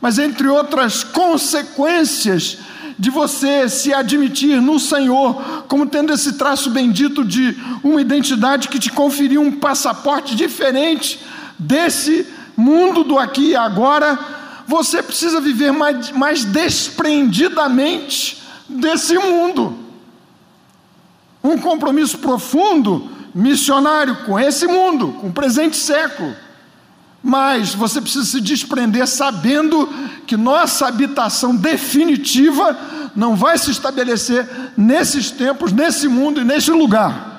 Mas 0.00 0.18
entre 0.18 0.48
outras 0.48 1.04
consequências 1.04 2.58
de 2.98 3.10
você 3.10 3.68
se 3.68 3.92
admitir 3.92 4.60
no 4.60 4.78
Senhor, 4.78 5.64
como 5.68 5.86
tendo 5.86 6.12
esse 6.12 6.34
traço 6.34 6.70
bendito 6.70 7.24
de 7.24 7.56
uma 7.82 8.00
identidade 8.00 8.68
que 8.68 8.78
te 8.78 8.90
conferiu 8.90 9.42
um 9.42 9.52
passaporte 9.52 10.36
diferente 10.36 11.20
desse 11.58 12.26
mundo 12.56 13.02
do 13.04 13.18
aqui 13.18 13.50
e 13.50 13.56
agora, 13.56 14.18
você 14.66 15.02
precisa 15.02 15.40
viver 15.40 15.72
mais, 15.72 16.10
mais 16.12 16.44
desprendidamente 16.44 18.42
desse 18.68 19.18
mundo. 19.18 19.76
Um 21.42 21.58
compromisso 21.58 22.18
profundo 22.18 23.10
missionário 23.34 24.24
com 24.24 24.38
esse 24.38 24.66
mundo, 24.66 25.08
com 25.20 25.26
o 25.28 25.32
presente 25.32 25.76
século. 25.76 26.34
Mas 27.26 27.74
você 27.74 28.02
precisa 28.02 28.26
se 28.26 28.38
desprender 28.38 29.08
sabendo 29.08 29.88
que 30.26 30.36
nossa 30.36 30.86
habitação 30.86 31.56
definitiva 31.56 32.78
não 33.16 33.34
vai 33.34 33.56
se 33.56 33.70
estabelecer 33.70 34.46
nesses 34.76 35.30
tempos, 35.30 35.72
nesse 35.72 36.06
mundo 36.06 36.42
e 36.42 36.44
neste 36.44 36.70
lugar. 36.70 37.32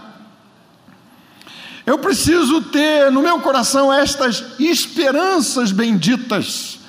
Eu 1.85 1.99
preciso 1.99 2.63
ter 2.63 3.11
no 3.11 3.21
meu 3.21 3.39
coração 3.41 3.93
estas 3.93 4.43
esperanças 4.57 5.71
benditas 5.71 6.79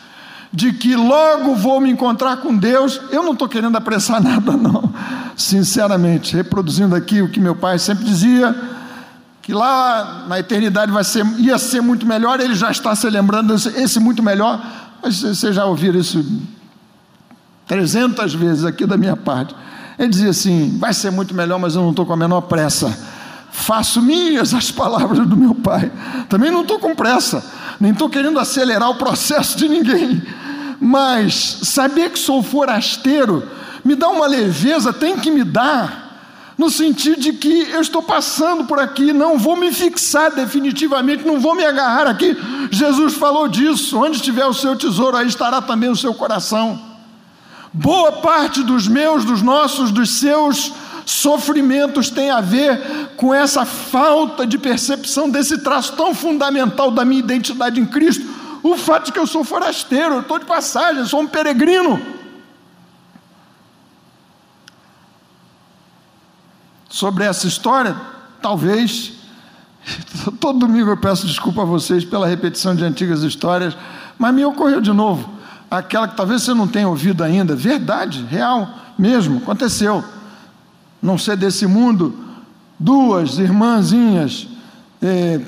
de 0.50 0.72
que 0.72 0.96
logo 0.96 1.54
vou 1.54 1.78
me 1.82 1.90
encontrar 1.90 2.38
com 2.38 2.56
Deus. 2.56 2.98
Eu 3.10 3.22
não 3.22 3.34
estou 3.34 3.46
querendo 3.46 3.76
apressar 3.76 4.22
nada, 4.24 4.52
não, 4.52 4.90
sinceramente, 5.36 6.34
reproduzindo 6.34 6.94
aqui 6.94 7.20
o 7.20 7.28
que 7.28 7.38
meu 7.38 7.54
pai 7.54 7.78
sempre 7.78 8.06
dizia 8.06 8.75
que 9.46 9.54
lá 9.54 10.24
na 10.26 10.40
eternidade 10.40 10.90
vai 10.90 11.04
ser, 11.04 11.24
ia 11.38 11.56
ser 11.56 11.80
muito 11.80 12.04
melhor, 12.04 12.40
ele 12.40 12.56
já 12.56 12.68
está 12.68 12.96
se 12.96 13.08
lembrando 13.08 13.54
esse 13.54 14.00
muito 14.00 14.20
melhor, 14.20 14.60
mas 15.00 15.20
vocês 15.20 15.54
já 15.54 15.64
ouviram 15.64 16.00
isso 16.00 16.26
300 17.68 18.34
vezes 18.34 18.64
aqui 18.64 18.84
da 18.84 18.96
minha 18.96 19.16
parte. 19.16 19.54
Ele 19.96 20.08
dizia 20.08 20.30
assim: 20.30 20.76
vai 20.80 20.92
ser 20.92 21.12
muito 21.12 21.32
melhor, 21.32 21.60
mas 21.60 21.76
eu 21.76 21.82
não 21.82 21.90
estou 21.90 22.04
com 22.04 22.12
a 22.12 22.16
menor 22.16 22.40
pressa. 22.40 22.92
Faço 23.52 24.02
minhas 24.02 24.52
as 24.52 24.72
palavras 24.72 25.24
do 25.24 25.36
meu 25.36 25.54
pai. 25.54 25.92
Também 26.28 26.50
não 26.50 26.62
estou 26.62 26.80
com 26.80 26.92
pressa, 26.96 27.44
nem 27.78 27.92
estou 27.92 28.10
querendo 28.10 28.40
acelerar 28.40 28.90
o 28.90 28.96
processo 28.96 29.56
de 29.56 29.68
ninguém. 29.68 30.20
Mas 30.80 31.60
saber 31.62 32.10
que 32.10 32.18
sou 32.18 32.42
forasteiro 32.42 33.48
me 33.84 33.94
dá 33.94 34.08
uma 34.08 34.26
leveza, 34.26 34.92
tem 34.92 35.16
que 35.16 35.30
me 35.30 35.44
dar 35.44 36.05
no 36.58 36.70
sentido 36.70 37.20
de 37.20 37.34
que 37.34 37.70
eu 37.70 37.80
estou 37.80 38.02
passando 38.02 38.64
por 38.64 38.78
aqui, 38.78 39.12
não 39.12 39.38
vou 39.38 39.56
me 39.56 39.70
fixar 39.70 40.34
definitivamente, 40.34 41.26
não 41.26 41.38
vou 41.38 41.54
me 41.54 41.64
agarrar 41.64 42.08
aqui. 42.08 42.36
Jesus 42.70 43.14
falou 43.14 43.46
disso: 43.46 43.98
onde 43.98 44.16
estiver 44.16 44.46
o 44.46 44.54
seu 44.54 44.74
tesouro, 44.74 45.16
aí 45.16 45.26
estará 45.26 45.60
também 45.60 45.90
o 45.90 45.96
seu 45.96 46.14
coração. 46.14 46.80
Boa 47.72 48.10
parte 48.12 48.62
dos 48.62 48.88
meus, 48.88 49.22
dos 49.24 49.42
nossos, 49.42 49.90
dos 49.90 50.18
seus 50.18 50.72
sofrimentos 51.04 52.08
tem 52.08 52.30
a 52.30 52.40
ver 52.40 53.10
com 53.16 53.34
essa 53.34 53.66
falta 53.66 54.46
de 54.46 54.56
percepção 54.56 55.28
desse 55.28 55.58
traço 55.58 55.92
tão 55.92 56.14
fundamental 56.14 56.90
da 56.90 57.04
minha 57.04 57.20
identidade 57.20 57.78
em 57.78 57.84
Cristo. 57.84 58.26
O 58.62 58.76
fato 58.76 59.06
de 59.06 59.12
que 59.12 59.18
eu 59.18 59.26
sou 59.26 59.44
forasteiro, 59.44 60.14
eu 60.14 60.20
estou 60.20 60.38
de 60.38 60.46
passagem, 60.46 61.00
eu 61.00 61.06
sou 61.06 61.20
um 61.20 61.26
peregrino. 61.26 62.15
Sobre 66.96 67.24
essa 67.24 67.46
história, 67.46 67.94
talvez. 68.40 69.12
Todo 70.40 70.60
domingo 70.60 70.88
eu 70.88 70.96
peço 70.96 71.26
desculpa 71.26 71.60
a 71.60 71.64
vocês 71.66 72.06
pela 72.06 72.26
repetição 72.26 72.74
de 72.74 72.82
antigas 72.82 73.22
histórias, 73.22 73.76
mas 74.18 74.34
me 74.34 74.42
ocorreu 74.46 74.80
de 74.80 74.92
novo. 74.92 75.28
Aquela 75.70 76.08
que 76.08 76.16
talvez 76.16 76.42
você 76.42 76.54
não 76.54 76.66
tenha 76.66 76.88
ouvido 76.88 77.22
ainda, 77.22 77.54
verdade, 77.54 78.24
real 78.30 78.66
mesmo, 78.98 79.38
aconteceu. 79.38 80.02
Não 81.02 81.18
ser 81.18 81.36
desse 81.36 81.66
mundo, 81.66 82.18
duas 82.78 83.38
irmãzinhas 83.38 84.48
eh, 85.02 85.42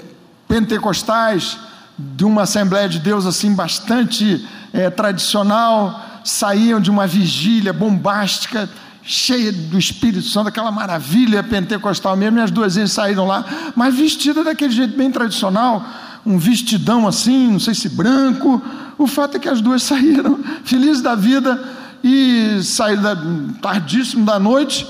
pentecostais 0.47 1.57
de 1.99 2.27
uma 2.27 2.43
Assembleia 2.43 2.91
de 2.91 2.99
Deus 2.99 3.25
assim 3.25 3.55
bastante 3.55 4.47
eh, 4.73 4.91
tradicional 4.91 5.99
saíam 6.23 6.79
de 6.79 6.91
uma 6.91 7.07
vigília 7.07 7.73
bombástica 7.73 8.69
cheia 9.09 9.51
do 9.51 9.79
Espírito 9.79 10.29
Santo, 10.29 10.49
aquela 10.49 10.71
maravilha 10.71 11.42
pentecostal 11.42 12.14
mesmo, 12.14 12.38
e 12.38 12.42
as 12.42 12.51
duas 12.51 12.75
vezes 12.75 12.92
saíram 12.92 13.27
lá, 13.27 13.42
mas 13.75 13.94
vestida 13.94 14.44
daquele 14.44 14.71
jeito 14.71 14.94
bem 14.99 15.11
tradicional, 15.11 15.83
um 16.27 16.37
vestidão 16.38 17.09
assim, 17.09 17.53
não 17.53 17.59
sei 17.59 17.75
se 17.75 17.88
branco. 17.88 18.61
O 18.99 19.07
fato 19.07 19.38
é 19.38 19.40
que 19.40 19.49
as 19.49 19.62
duas 19.62 19.83
saíram 19.85 20.38
felizes 20.62 21.01
da 21.01 21.14
vida 21.14 21.59
e 22.05 22.61
saíram 22.62 23.55
tardíssimo 23.62 24.27
da 24.27 24.38
noite 24.38 24.87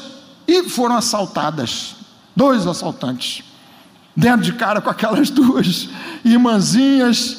e 0.49 0.65
foram 0.65 0.97
assaltadas. 0.97 1.95
Dois 2.35 2.67
assaltantes, 2.67 3.45
dentro 4.17 4.43
de 4.43 4.53
cara 4.55 4.81
com 4.81 4.91
aquelas 4.91 5.31
duas 5.31 5.89
irmãzinhas, 6.25 7.37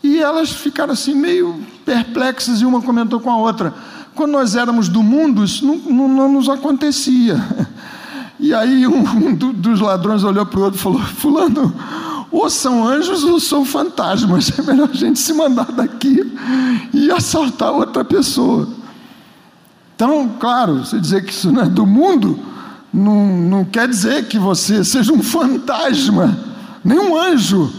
e 0.00 0.20
elas 0.20 0.52
ficaram 0.52 0.92
assim 0.92 1.14
meio 1.14 1.60
perplexas, 1.84 2.60
e 2.60 2.64
uma 2.64 2.80
comentou 2.80 3.18
com 3.18 3.30
a 3.30 3.36
outra 3.36 3.74
quando 4.14 4.32
nós 4.32 4.56
éramos 4.56 4.88
do 4.88 5.02
mundo, 5.02 5.44
isso 5.44 5.64
não, 5.64 5.76
não, 5.76 6.08
não 6.08 6.32
nos 6.32 6.48
acontecia. 6.48 7.42
E 8.38 8.54
aí 8.54 8.86
um, 8.86 9.00
um 9.00 9.34
dos 9.34 9.80
ladrões 9.80 10.24
olhou 10.24 10.46
para 10.46 10.60
o 10.60 10.62
outro 10.64 10.78
e 10.78 10.82
falou: 10.82 11.00
Fulano, 11.00 11.74
ou 12.30 12.48
são 12.48 12.86
anjos 12.86 13.24
ou 13.24 13.40
são 13.40 13.64
fantasmas. 13.64 14.52
É 14.58 14.62
melhor 14.62 14.88
a 14.90 14.96
gente 14.96 15.18
se 15.18 15.32
mandar 15.32 15.70
daqui 15.72 16.20
e 16.92 17.10
assaltar 17.10 17.72
outra 17.72 18.04
pessoa. 18.04 18.68
Então, 19.94 20.30
claro, 20.38 20.84
você 20.84 20.98
dizer 20.98 21.24
que 21.24 21.32
isso 21.32 21.52
não 21.52 21.62
é 21.62 21.66
do 21.66 21.84
mundo, 21.84 22.38
não, 22.92 23.26
não 23.26 23.64
quer 23.64 23.86
dizer 23.86 24.26
que 24.26 24.38
você 24.38 24.82
seja 24.82 25.12
um 25.12 25.22
fantasma, 25.22 26.38
nem 26.82 26.98
um 26.98 27.16
anjo. 27.16 27.70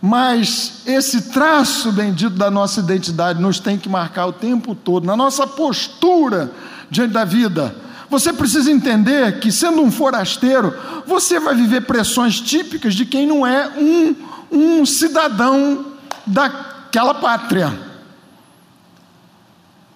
Mas 0.00 0.82
esse 0.86 1.22
traço 1.30 1.90
bendito 1.90 2.36
da 2.36 2.50
nossa 2.50 2.80
identidade 2.80 3.40
nos 3.40 3.58
tem 3.58 3.76
que 3.76 3.88
marcar 3.88 4.26
o 4.26 4.32
tempo 4.32 4.74
todo, 4.74 5.04
na 5.04 5.16
nossa 5.16 5.46
postura 5.46 6.52
diante 6.90 7.12
da 7.12 7.24
vida. 7.24 7.74
Você 8.08 8.32
precisa 8.32 8.70
entender 8.70 9.38
que, 9.40 9.50
sendo 9.52 9.82
um 9.82 9.90
forasteiro, 9.90 10.74
você 11.06 11.38
vai 11.38 11.54
viver 11.54 11.82
pressões 11.82 12.40
típicas 12.40 12.94
de 12.94 13.04
quem 13.04 13.26
não 13.26 13.46
é 13.46 13.68
um, 13.76 14.14
um 14.50 14.86
cidadão 14.86 15.84
daquela 16.24 17.14
pátria. 17.14 17.88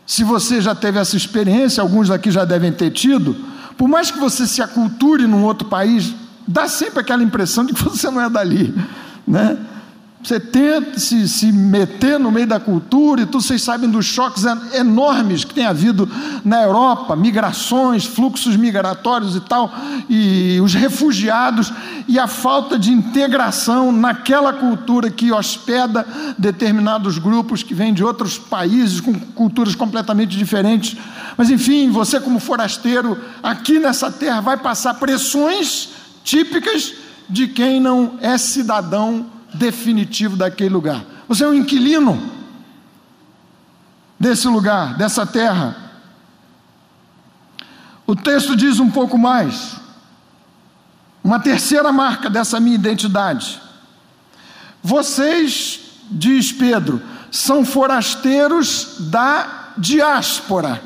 Se 0.05 0.25
você 0.25 0.61
já 0.61 0.75
teve 0.75 0.99
essa 0.99 1.17
experiência, 1.17 1.81
alguns 1.81 2.09
daqui 2.09 2.31
já 2.31 2.45
devem 2.45 2.73
ter 2.73 2.91
tido, 2.91 3.35
por 3.79 3.89
mais 3.89 4.11
que 4.11 4.19
você 4.19 4.47
se 4.47 4.61
aculture 4.61 5.27
num 5.27 5.45
outro 5.45 5.69
país, 5.69 6.13
dá 6.47 6.69
sempre 6.69 7.01
aquela 7.01 7.23
impressão 7.23 7.65
de 7.65 7.73
que 7.73 7.81
você 7.85 8.11
não 8.11 8.21
é 8.21 8.29
dali, 8.29 8.75
né? 9.27 9.57
Você 10.23 10.39
tenta 10.39 11.01
se, 11.01 11.29
se 11.29 11.51
meter 11.51 12.17
no 12.17 12.31
meio 12.31 12.47
da 12.47 12.61
cultura 12.61 13.23
e 13.23 13.27
tudo, 13.27 13.43
vocês 13.43 13.61
sabem 13.61 13.91
dos 13.91 14.07
choques 14.07 14.45
enormes 14.73 15.45
que 15.45 15.53
tem 15.53 15.67
havido 15.67 16.09
na 16.45 16.63
Europa, 16.63 17.17
migrações, 17.17 18.05
fluxos 18.05 18.55
migratórios 18.57 19.35
e 19.35 19.41
tal, 19.41 19.75
e 20.09 20.61
os 20.63 20.75
refugiados, 20.75 21.73
e 22.07 22.21
a 22.21 22.29
falta 22.29 22.79
de 22.79 22.93
integração 22.93 23.91
naquela 23.91 24.53
cultura 24.53 25.11
que 25.11 25.33
hospeda 25.33 26.07
determinados 26.39 27.19
grupos 27.19 27.65
que 27.65 27.75
vêm 27.75 27.93
de 27.93 28.05
outros 28.05 28.39
países 28.39 29.01
com 29.01 29.13
culturas 29.13 29.75
completamente 29.75 30.39
diferentes. 30.39 30.97
Mas 31.37 31.51
enfim, 31.51 31.91
você, 31.91 32.21
como 32.21 32.39
forasteiro, 32.39 33.19
aqui 33.43 33.81
nessa 33.81 34.09
terra, 34.09 34.41
vai 34.41 34.57
passar 34.57 34.95
pressões 34.95 35.89
típicas 36.23 36.95
de 37.29 37.49
quem 37.49 37.81
não 37.81 38.19
é 38.21 38.39
cidadão 38.39 39.27
definitivo 39.55 40.37
daquele 40.37 40.71
lugar. 40.71 41.05
Você 41.29 41.45
é 41.45 41.49
um 41.49 41.55
inquilino 41.55 42.31
desse 44.19 44.47
lugar, 44.49 44.97
dessa 44.97 45.27
terra. 45.27 45.77
O 48.07 48.15
texto 48.15 48.55
diz 48.55 48.79
um 48.79 48.91
pouco 48.91 49.19
mais. 49.19 49.77
Uma 51.25 51.41
terceira 51.41 51.93
marca 51.93 52.29
dessa 52.29 52.59
minha 52.61 52.75
identidade. 52.75 53.61
Vocês, 54.83 55.81
diz 56.11 56.53
Pedro, 56.53 57.01
são 57.31 57.65
forasteiros 57.65 58.97
da 59.11 59.73
diáspora. 59.79 60.83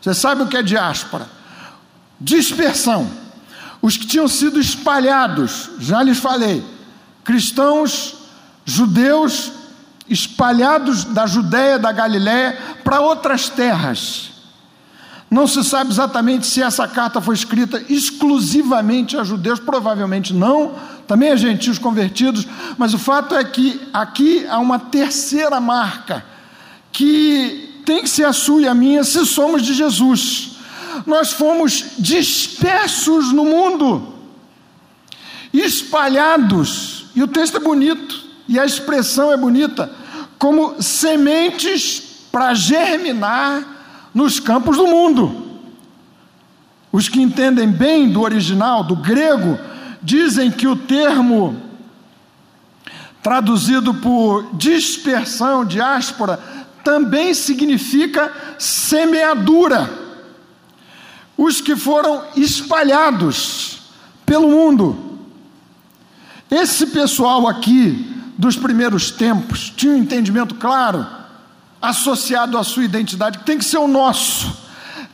Você 0.00 0.14
sabe 0.14 0.42
o 0.42 0.46
que 0.46 0.56
é 0.56 0.62
diáspora? 0.62 1.28
Dispersão. 2.20 3.10
Os 3.82 3.96
que 3.96 4.06
tinham 4.06 4.28
sido 4.28 4.58
espalhados, 4.58 5.70
já 5.78 6.02
lhes 6.02 6.18
falei, 6.18 6.64
cristãos 7.24 8.16
judeus 8.64 9.52
espalhados 10.08 11.04
da 11.04 11.26
Judéia, 11.26 11.78
da 11.78 11.90
Galiléia, 11.90 12.58
para 12.84 13.00
outras 13.00 13.48
terras. 13.48 14.30
Não 15.30 15.48
se 15.48 15.64
sabe 15.64 15.90
exatamente 15.90 16.46
se 16.46 16.62
essa 16.62 16.86
carta 16.86 17.20
foi 17.20 17.34
escrita 17.34 17.82
exclusivamente 17.88 19.16
a 19.16 19.24
judeus, 19.24 19.58
provavelmente 19.58 20.32
não, 20.32 20.74
também 21.08 21.32
a 21.32 21.36
gentios 21.36 21.78
convertidos, 21.78 22.46
mas 22.78 22.94
o 22.94 22.98
fato 22.98 23.34
é 23.34 23.42
que 23.42 23.80
aqui 23.92 24.46
há 24.46 24.58
uma 24.58 24.78
terceira 24.78 25.58
marca, 25.60 26.24
que 26.92 27.82
tem 27.84 28.02
que 28.02 28.08
ser 28.08 28.24
a 28.24 28.32
sua 28.32 28.62
e 28.62 28.68
a 28.68 28.74
minha 28.74 29.02
se 29.02 29.26
somos 29.26 29.62
de 29.62 29.74
Jesus. 29.74 30.52
Nós 31.04 31.32
fomos 31.32 31.84
dispersos 31.98 33.32
no 33.32 33.44
mundo, 33.44 34.14
espalhados, 35.52 36.93
e 37.14 37.22
o 37.22 37.28
texto 37.28 37.56
é 37.56 37.60
bonito, 37.60 38.24
e 38.48 38.58
a 38.58 38.64
expressão 38.64 39.32
é 39.32 39.36
bonita, 39.36 39.90
como 40.38 40.82
sementes 40.82 42.26
para 42.30 42.54
germinar 42.54 43.64
nos 44.12 44.40
campos 44.40 44.76
do 44.76 44.86
mundo. 44.86 45.42
Os 46.92 47.08
que 47.08 47.20
entendem 47.20 47.68
bem 47.68 48.08
do 48.08 48.20
original, 48.20 48.84
do 48.84 48.96
grego, 48.96 49.58
dizem 50.02 50.50
que 50.50 50.66
o 50.66 50.76
termo 50.76 51.60
traduzido 53.22 53.94
por 53.94 54.54
dispersão, 54.54 55.64
diáspora, 55.64 56.38
também 56.84 57.32
significa 57.32 58.30
semeadura. 58.58 59.90
Os 61.36 61.60
que 61.60 61.74
foram 61.74 62.22
espalhados 62.36 63.78
pelo 64.26 64.50
mundo. 64.50 65.13
Esse 66.50 66.86
pessoal 66.86 67.48
aqui, 67.48 68.12
dos 68.36 68.56
primeiros 68.56 69.10
tempos, 69.10 69.72
tinha 69.76 69.92
um 69.94 69.98
entendimento 69.98 70.54
claro, 70.56 71.06
associado 71.80 72.56
à 72.58 72.64
sua 72.64 72.84
identidade, 72.84 73.38
que 73.38 73.44
tem 73.44 73.58
que 73.58 73.64
ser 73.64 73.78
o 73.78 73.88
nosso, 73.88 74.56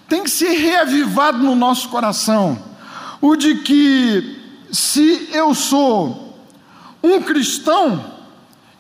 tem 0.09 0.23
que 0.25 0.31
ser 0.31 0.51
reavivado 0.51 1.39
no 1.39 1.55
nosso 1.55 1.89
coração. 1.89 2.59
O 3.21 3.37
de 3.37 3.57
que, 3.57 4.39
se 4.73 5.29
eu 5.33 5.55
sou 5.55 6.39
um 7.03 7.21
cristão, 7.23 8.05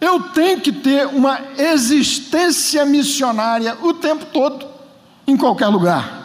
eu 0.00 0.20
tenho 0.20 0.60
que 0.60 0.72
ter 0.72 1.06
uma 1.06 1.38
existência 1.58 2.84
missionária 2.84 3.76
o 3.82 3.92
tempo 3.92 4.26
todo, 4.26 4.66
em 5.26 5.36
qualquer 5.36 5.68
lugar. 5.68 6.20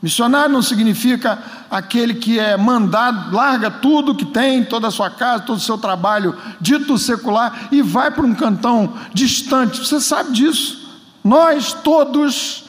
Missionário 0.00 0.52
não 0.52 0.62
significa 0.62 1.42
aquele 1.74 2.14
que 2.14 2.38
é 2.38 2.56
mandado, 2.56 3.34
larga 3.34 3.68
tudo 3.68 4.14
que 4.14 4.24
tem, 4.24 4.64
toda 4.64 4.86
a 4.86 4.92
sua 4.92 5.10
casa, 5.10 5.42
todo 5.42 5.56
o 5.56 5.60
seu 5.60 5.76
trabalho 5.76 6.36
dito 6.60 6.96
secular 6.96 7.66
e 7.72 7.82
vai 7.82 8.12
para 8.12 8.24
um 8.24 8.32
cantão 8.32 8.94
distante. 9.12 9.80
Você 9.80 10.00
sabe 10.00 10.30
disso. 10.30 11.02
Nós 11.24 11.72
todos 11.72 12.66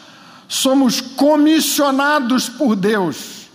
somos 0.47 1.01
comissionados 1.01 2.49
por 2.49 2.75
Deus, 2.75 3.47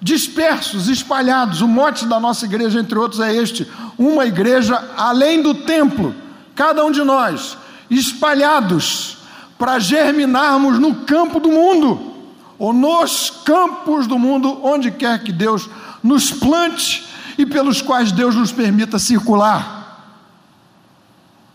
dispersos, 0.00 0.86
espalhados. 0.86 1.60
O 1.60 1.66
mote 1.66 2.06
da 2.06 2.20
nossa 2.20 2.44
igreja, 2.44 2.78
entre 2.78 2.96
outros, 2.96 3.20
é 3.20 3.34
este: 3.34 3.68
uma 3.98 4.24
igreja 4.24 4.92
além 4.96 5.42
do 5.42 5.52
templo, 5.52 6.14
cada 6.54 6.84
um 6.84 6.92
de 6.92 7.02
nós, 7.02 7.58
espalhados 7.90 9.16
para 9.58 9.80
germinarmos 9.80 10.78
no 10.78 10.94
campo 10.94 11.40
do 11.40 11.48
mundo 11.48 12.15
ou 12.58 12.72
nos 12.72 13.30
campos 13.44 14.06
do 14.06 14.18
mundo, 14.18 14.64
onde 14.64 14.90
quer 14.90 15.22
que 15.22 15.32
Deus 15.32 15.68
nos 16.02 16.30
plante 16.30 17.06
e 17.36 17.44
pelos 17.44 17.82
quais 17.82 18.12
Deus 18.12 18.34
nos 18.34 18.52
permita 18.52 18.98
circular. 18.98 19.76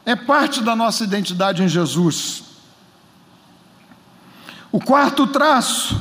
É 0.05 0.15
parte 0.15 0.61
da 0.61 0.75
nossa 0.75 1.03
identidade 1.03 1.63
em 1.63 1.67
Jesus. 1.67 2.43
O 4.71 4.79
quarto 4.79 5.27
traço 5.27 5.99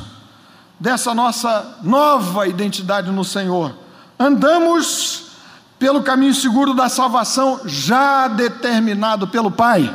dessa 0.79 1.13
nossa 1.13 1.77
nova 1.83 2.47
identidade 2.47 3.11
no 3.11 3.23
Senhor, 3.23 3.75
andamos 4.17 5.31
pelo 5.77 6.01
caminho 6.03 6.33
seguro 6.33 6.73
da 6.73 6.89
salvação 6.89 7.61
já 7.65 8.27
determinado 8.27 9.27
pelo 9.27 9.51
Pai. 9.51 9.93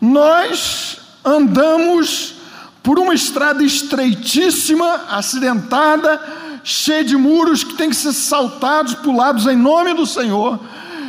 Nós 0.00 0.98
andamos 1.24 2.33
por 2.84 2.98
uma 2.98 3.14
estrada 3.14 3.64
estreitíssima, 3.64 5.06
acidentada, 5.08 6.20
cheia 6.62 7.02
de 7.02 7.16
muros 7.16 7.64
que 7.64 7.74
tem 7.74 7.88
que 7.88 7.96
ser 7.96 8.12
saltados, 8.12 8.94
pulados 8.96 9.46
em 9.46 9.56
nome 9.56 9.94
do 9.94 10.06
Senhor, 10.06 10.60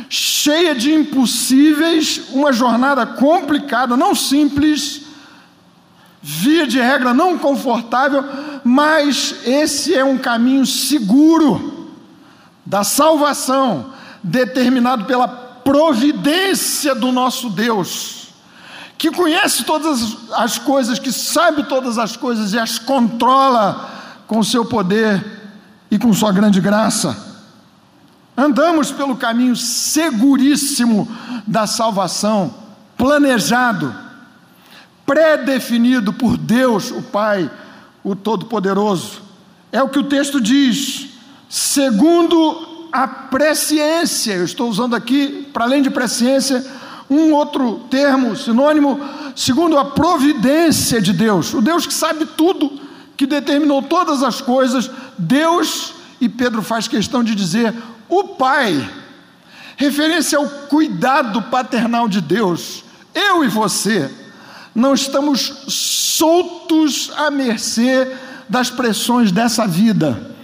cheia 0.08 0.74
de 0.74 0.90
impossíveis, 0.94 2.30
uma 2.32 2.50
jornada 2.50 3.04
complicada, 3.04 3.94
não 3.94 4.14
simples, 4.14 5.02
via 6.22 6.66
de 6.66 6.80
regra 6.80 7.12
não 7.12 7.36
confortável, 7.36 8.24
mas 8.64 9.34
esse 9.44 9.94
é 9.94 10.02
um 10.02 10.16
caminho 10.16 10.64
seguro 10.64 11.90
da 12.64 12.82
salvação, 12.84 13.92
determinado 14.22 15.04
pela 15.04 15.28
providência 15.28 16.94
do 16.94 17.12
nosso 17.12 17.50
Deus 17.50 18.25
que 18.98 19.10
conhece 19.10 19.64
todas 19.64 20.16
as 20.32 20.58
coisas, 20.58 20.98
que 20.98 21.12
sabe 21.12 21.64
todas 21.64 21.98
as 21.98 22.16
coisas 22.16 22.52
e 22.52 22.58
as 22.58 22.78
controla 22.78 23.90
com 24.26 24.42
seu 24.42 24.64
poder 24.64 25.24
e 25.90 25.98
com 25.98 26.12
sua 26.12 26.32
grande 26.32 26.60
graça. 26.60 27.24
Andamos 28.36 28.90
pelo 28.90 29.16
caminho 29.16 29.56
seguríssimo 29.56 31.08
da 31.46 31.66
salvação, 31.66 32.54
planejado, 32.96 33.94
pré-definido 35.04 36.12
por 36.12 36.36
Deus, 36.36 36.90
o 36.90 37.02
Pai, 37.02 37.50
o 38.02 38.14
Todo-Poderoso. 38.14 39.22
É 39.72 39.82
o 39.82 39.88
que 39.88 39.98
o 39.98 40.04
texto 40.04 40.40
diz, 40.40 41.08
segundo 41.48 42.88
a 42.92 43.06
presciência, 43.06 44.34
eu 44.34 44.44
estou 44.44 44.68
usando 44.68 44.94
aqui, 44.94 45.48
para 45.52 45.64
além 45.64 45.82
de 45.82 45.90
presciência, 45.90 46.64
um 47.08 47.32
outro 47.32 47.80
termo, 47.90 48.36
sinônimo, 48.36 49.00
segundo 49.34 49.78
a 49.78 49.84
providência 49.84 51.00
de 51.00 51.12
Deus, 51.12 51.54
o 51.54 51.60
Deus 51.60 51.86
que 51.86 51.94
sabe 51.94 52.26
tudo, 52.26 52.80
que 53.16 53.26
determinou 53.26 53.82
todas 53.82 54.22
as 54.22 54.40
coisas, 54.40 54.90
Deus, 55.18 55.94
e 56.20 56.28
Pedro 56.28 56.62
faz 56.62 56.88
questão 56.88 57.22
de 57.22 57.34
dizer, 57.34 57.74
o 58.08 58.24
Pai, 58.24 58.88
referência 59.76 60.38
ao 60.38 60.48
cuidado 60.48 61.42
paternal 61.42 62.08
de 62.08 62.20
Deus, 62.20 62.84
eu 63.14 63.44
e 63.44 63.48
você, 63.48 64.10
não 64.74 64.92
estamos 64.92 65.64
soltos 65.68 67.10
à 67.16 67.30
mercê 67.30 68.14
das 68.48 68.70
pressões 68.70 69.32
dessa 69.32 69.66
vida. 69.66 70.34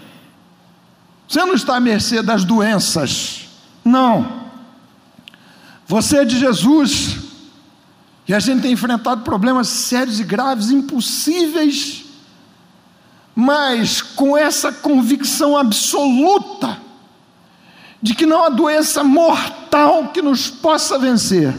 Você 1.29 1.45
não 1.45 1.55
está 1.55 1.77
à 1.77 1.81
mercê 1.81 2.23
das 2.23 2.45
doenças, 2.45 3.49
não. 3.85 4.42
Você 5.93 6.21
é 6.21 6.25
de 6.25 6.39
Jesus. 6.39 7.19
E 8.27 8.33
a 8.33 8.39
gente 8.39 8.63
tem 8.63 8.73
enfrentado 8.73 9.21
problemas 9.21 9.69
sérios 9.69 10.19
e 10.19 10.25
graves, 10.25 10.71
impossíveis, 10.71 12.07
mas 13.37 14.01
com 14.01 14.35
essa 14.35 14.73
convicção 14.73 15.55
absoluta 15.55 16.81
de 18.01 18.15
que 18.15 18.25
não 18.25 18.43
há 18.43 18.49
doença 18.49 19.05
mortal 19.05 20.09
que 20.15 20.23
nos 20.23 20.49
possa 20.49 20.99
vencer. 20.99 21.55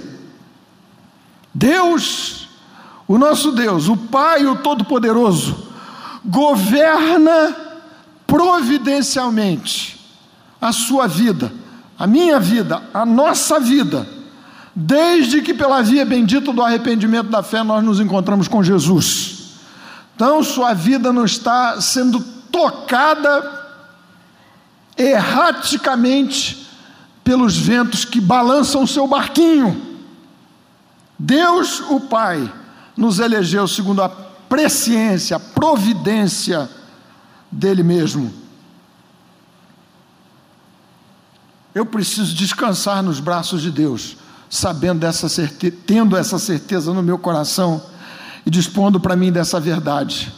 Deus, 1.54 2.50
o 3.08 3.20
nosso 3.20 3.52
Deus, 3.52 3.88
o 3.88 3.96
Pai, 3.96 4.48
o 4.48 4.56
Todo-Poderoso, 4.56 5.68
governa 6.26 7.56
providencialmente 8.26 10.04
a 10.60 10.72
sua 10.72 11.06
vida, 11.06 11.54
a 12.00 12.08
minha 12.08 12.40
vida, 12.40 12.82
a 12.92 13.06
nossa 13.06 13.60
vida 13.60 14.23
desde 14.76 15.42
que 15.42 15.54
pela 15.54 15.82
via 15.82 16.06
bendita 16.06 16.52
do 16.52 16.62
arrependimento 16.62 17.30
da 17.30 17.44
fé 17.44 17.64
nós 17.64 17.84
nos 17.84 18.00
encontramos 18.00 18.48
com 18.48 18.64
Jesus. 18.64 19.60
Então, 20.16 20.44
sua 20.44 20.74
vida 20.74 21.14
não 21.14 21.26
está 21.26 21.80
sendo 21.80 22.20
tocada 22.52 23.62
erraticamente 24.98 26.68
pelos 27.24 27.58
ventos 27.58 28.06
que 28.06 28.20
balançam 28.20 28.84
o 28.84 28.88
seu 28.88 29.08
barquinho. 29.08 29.98
Deus, 31.18 31.80
o 31.82 32.00
Pai, 32.00 32.52
nos 32.98 33.20
elegeu 33.20 33.68
segundo 33.68 34.02
a 34.04 34.10
presciência, 34.10 35.38
a 35.38 35.40
providência 35.40 36.70
dele 37.52 37.82
mesmo. 37.82 38.34
Eu 41.74 41.86
preciso 41.86 42.36
descansar 42.36 43.02
nos 43.02 43.20
braços 43.20 43.62
de 43.62 43.72
Deus 43.72 44.18
sabendo 44.54 45.00
dessa 45.00 45.28
certeza, 45.28 45.76
tendo 45.88 46.16
essa 46.16 46.38
certeza 46.38 46.94
no 46.94 47.02
meu 47.02 47.18
coração 47.18 47.82
e 48.46 48.52
dispondo 48.52 49.00
para 49.00 49.16
mim 49.16 49.32
dessa 49.32 49.60
verdade. 49.60 50.32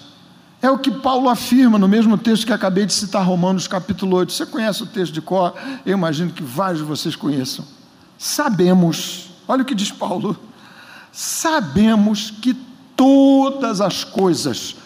É 0.61 0.71
o 0.71 0.79
que 0.79 0.89
Paulo 0.89 1.27
afirma 1.27 1.77
no 1.77 1.85
mesmo 1.85 2.17
texto 2.17 2.45
que 2.45 2.53
acabei 2.53 2.85
de 2.85 2.93
citar, 2.93 3.25
Romanos 3.25 3.67
capítulo 3.67 4.15
8. 4.15 4.31
Você 4.31 4.45
conhece 4.45 4.83
o 4.83 4.85
texto 4.85 5.11
de 5.11 5.19
cor? 5.19 5.53
Eu 5.85 5.97
imagino 5.97 6.31
que 6.31 6.41
vários 6.41 6.79
de 6.79 6.85
vocês 6.85 7.13
conheçam. 7.13 7.65
Sabemos, 8.17 9.31
olha 9.49 9.63
o 9.63 9.65
que 9.65 9.75
diz 9.75 9.91
Paulo: 9.91 10.39
sabemos 11.11 12.31
que 12.31 12.53
todas 12.95 13.81
as 13.81 14.05
coisas 14.05 14.77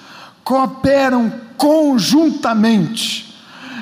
cooperam 0.43 1.31
conjuntamente, 1.55 3.31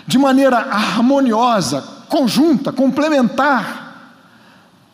de 0.06 0.18
maneira 0.18 0.58
harmoniosa, 0.58 1.82
conjunta, 2.10 2.74
complementar 2.74 3.87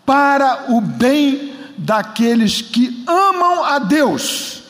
para 0.06 0.66
o 0.70 0.82
bem 0.82 1.54
daqueles 1.78 2.62
que 2.62 3.04
amam 3.08 3.64
a 3.64 3.80
Deus, 3.80 4.64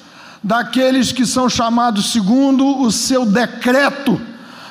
daqueles 0.44 1.12
que 1.12 1.26
são 1.26 1.50
chamados 1.50 2.12
segundo 2.12 2.82
o 2.82 2.92
seu 2.92 3.26
decreto, 3.26 4.20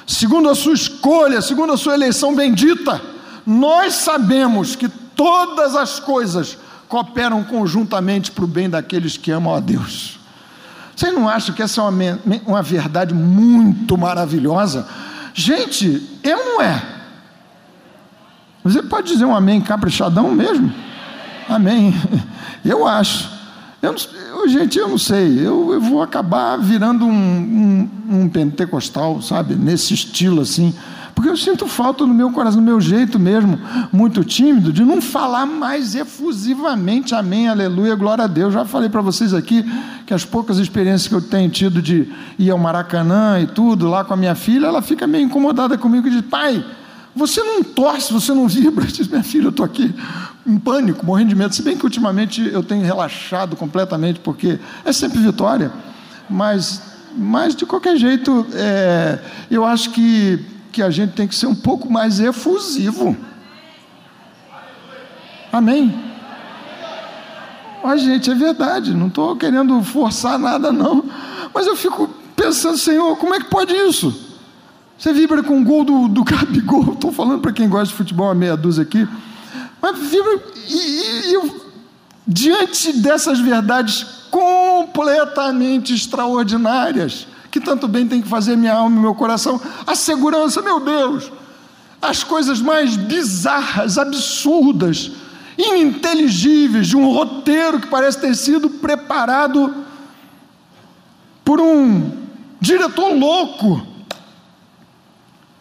segundo 0.06 0.48
a 0.48 0.54
sua 0.54 0.74
escolha, 0.74 1.42
segundo 1.42 1.72
a 1.72 1.76
sua 1.76 1.94
eleição 1.94 2.34
bendita. 2.34 3.00
Nós 3.46 3.94
sabemos 3.94 4.76
que 4.76 4.88
todas 4.88 5.74
as 5.74 5.98
coisas 5.98 6.56
cooperam 6.88 7.42
conjuntamente 7.42 8.30
para 8.30 8.44
o 8.44 8.48
bem 8.48 8.68
daqueles 8.68 9.16
que 9.16 9.30
amam 9.30 9.54
a 9.54 9.60
Deus. 9.60 10.20
Vocês 10.94 11.12
não 11.14 11.28
acham 11.28 11.54
que 11.54 11.62
essa 11.62 11.80
é 11.80 11.84
uma, 11.84 12.18
uma 12.46 12.62
verdade 12.62 13.14
muito 13.14 13.96
maravilhosa? 13.96 14.86
Gente, 15.34 16.06
eu 16.22 16.36
não 16.36 16.62
é. 16.62 17.01
Você 18.64 18.82
pode 18.82 19.08
dizer 19.08 19.24
um 19.24 19.34
amém 19.34 19.60
caprichadão 19.60 20.30
mesmo? 20.32 20.72
Amém. 21.48 21.94
Eu 22.64 22.86
acho. 22.86 23.28
Eu, 23.82 23.96
eu 24.36 24.48
gente, 24.48 24.78
eu 24.78 24.88
não 24.88 24.98
sei. 24.98 25.44
Eu, 25.44 25.72
eu 25.72 25.80
vou 25.80 26.00
acabar 26.00 26.56
virando 26.56 27.04
um, 27.04 27.10
um, 27.10 28.20
um, 28.20 28.28
pentecostal, 28.28 29.20
sabe? 29.20 29.56
Nesse 29.56 29.92
estilo 29.92 30.42
assim. 30.42 30.72
Porque 31.12 31.28
eu 31.28 31.36
sinto 31.36 31.66
falta 31.66 32.06
no 32.06 32.14
meu 32.14 32.30
coração, 32.30 32.60
no 32.60 32.64
meu 32.64 32.80
jeito 32.80 33.18
mesmo, 33.18 33.58
muito 33.92 34.22
tímido, 34.22 34.72
de 34.72 34.84
não 34.84 35.02
falar 35.02 35.44
mais 35.44 35.96
efusivamente 35.96 37.14
amém, 37.14 37.48
aleluia, 37.48 37.96
glória 37.96 38.24
a 38.24 38.28
Deus. 38.28 38.54
Já 38.54 38.64
falei 38.64 38.88
para 38.88 39.00
vocês 39.00 39.34
aqui 39.34 39.64
que 40.06 40.14
as 40.14 40.24
poucas 40.24 40.58
experiências 40.58 41.08
que 41.08 41.14
eu 41.14 41.20
tenho 41.20 41.50
tido 41.50 41.82
de 41.82 42.08
ir 42.38 42.50
ao 42.50 42.58
Maracanã 42.58 43.40
e 43.40 43.48
tudo, 43.48 43.88
lá 43.88 44.04
com 44.04 44.14
a 44.14 44.16
minha 44.16 44.36
filha, 44.36 44.66
ela 44.68 44.80
fica 44.80 45.08
meio 45.08 45.24
incomodada 45.24 45.76
comigo 45.76 46.06
e 46.06 46.10
diz: 46.10 46.22
pai 46.22 46.64
você 47.14 47.42
não 47.42 47.62
torce, 47.62 48.12
você 48.12 48.32
não 48.32 48.48
vibra. 48.48 48.84
Diz, 48.90 49.08
minha 49.08 49.22
filha, 49.22 49.44
eu 49.44 49.50
estou 49.50 49.64
aqui 49.64 49.94
em 50.46 50.58
pânico, 50.58 51.04
morrendo 51.04 51.30
de 51.30 51.34
medo. 51.34 51.54
Se 51.54 51.62
bem 51.62 51.76
que 51.76 51.84
ultimamente 51.84 52.42
eu 52.52 52.62
tenho 52.62 52.84
relaxado 52.84 53.56
completamente, 53.56 54.20
porque 54.20 54.58
é 54.84 54.92
sempre 54.92 55.18
vitória. 55.18 55.72
Mas 56.28 56.92
mas 57.16 57.54
de 57.54 57.66
qualquer 57.66 57.96
jeito, 57.96 58.46
é, 58.54 59.18
eu 59.50 59.64
acho 59.64 59.90
que, 59.90 60.44
que 60.70 60.82
a 60.82 60.90
gente 60.90 61.12
tem 61.12 61.28
que 61.28 61.34
ser 61.34 61.46
um 61.46 61.54
pouco 61.54 61.90
mais 61.90 62.20
efusivo. 62.20 63.16
Amém? 65.52 65.94
Mas, 67.84 68.00
gente, 68.00 68.30
é 68.30 68.34
verdade, 68.34 68.94
não 68.94 69.08
estou 69.08 69.36
querendo 69.36 69.82
forçar 69.82 70.38
nada, 70.38 70.72
não. 70.72 71.04
Mas 71.52 71.66
eu 71.66 71.76
fico 71.76 72.08
pensando, 72.34 72.78
Senhor, 72.78 73.16
como 73.18 73.34
é 73.34 73.40
que 73.40 73.50
pode 73.50 73.74
isso? 73.74 74.31
Você 74.98 75.12
vibra 75.12 75.42
com 75.42 75.60
o 75.60 75.64
gol 75.64 75.84
do, 75.84 76.08
do 76.08 76.22
Gabigol. 76.24 76.92
Estou 76.92 77.12
falando 77.12 77.40
para 77.40 77.52
quem 77.52 77.68
gosta 77.68 77.88
de 77.88 77.94
futebol, 77.94 78.30
a 78.30 78.34
meia 78.34 78.56
dúzia 78.56 78.82
aqui. 78.82 79.06
Mas 79.80 79.98
vibra. 79.98 80.42
E, 80.68 80.74
e, 80.74 81.34
e 81.34 81.62
diante 82.26 82.92
dessas 82.92 83.40
verdades 83.40 84.04
completamente 84.30 85.92
extraordinárias, 85.92 87.26
que 87.50 87.60
tanto 87.60 87.86
bem 87.86 88.08
tem 88.08 88.22
que 88.22 88.28
fazer 88.28 88.56
minha 88.56 88.72
alma 88.74 88.96
e 88.96 89.00
meu 89.00 89.14
coração, 89.14 89.60
a 89.86 89.94
segurança, 89.94 90.62
meu 90.62 90.80
Deus, 90.80 91.30
as 92.00 92.24
coisas 92.24 92.60
mais 92.60 92.96
bizarras, 92.96 93.98
absurdas, 93.98 95.12
ininteligíveis, 95.58 96.88
de 96.88 96.96
um 96.96 97.12
roteiro 97.12 97.78
que 97.78 97.88
parece 97.88 98.20
ter 98.20 98.34
sido 98.34 98.70
preparado 98.70 99.74
por 101.44 101.60
um 101.60 102.10
diretor 102.60 103.12
louco 103.14 103.86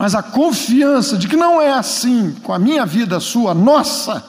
mas 0.02 0.16
a 0.16 0.24
confiança 0.24 1.16
de 1.16 1.28
que 1.28 1.36
não 1.36 1.62
é 1.62 1.72
assim 1.72 2.36
com 2.42 2.52
a 2.52 2.58
minha 2.58 2.88
vida, 2.88 3.18
a 3.18 3.20
sua, 3.20 3.52
a 3.52 3.54
nossa, 3.54 4.26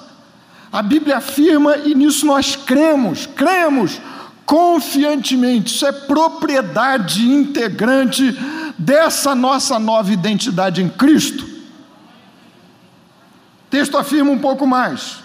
a 0.70 0.82
Bíblia 0.82 1.16
afirma 1.16 1.78
e 1.78 1.94
nisso 1.94 2.26
nós 2.26 2.54
cremos, 2.54 3.24
cremos 3.24 3.98
confiantemente, 4.44 5.74
isso 5.74 5.86
é 5.86 5.90
propriedade 5.90 7.26
integrante 7.26 8.38
dessa 8.76 9.34
nossa 9.34 9.78
nova 9.78 10.12
identidade 10.12 10.82
em 10.82 10.90
Cristo. 10.90 11.42
O 11.42 13.70
texto 13.70 13.96
afirma 13.96 14.30
um 14.30 14.40
pouco 14.40 14.66
mais. 14.66 15.20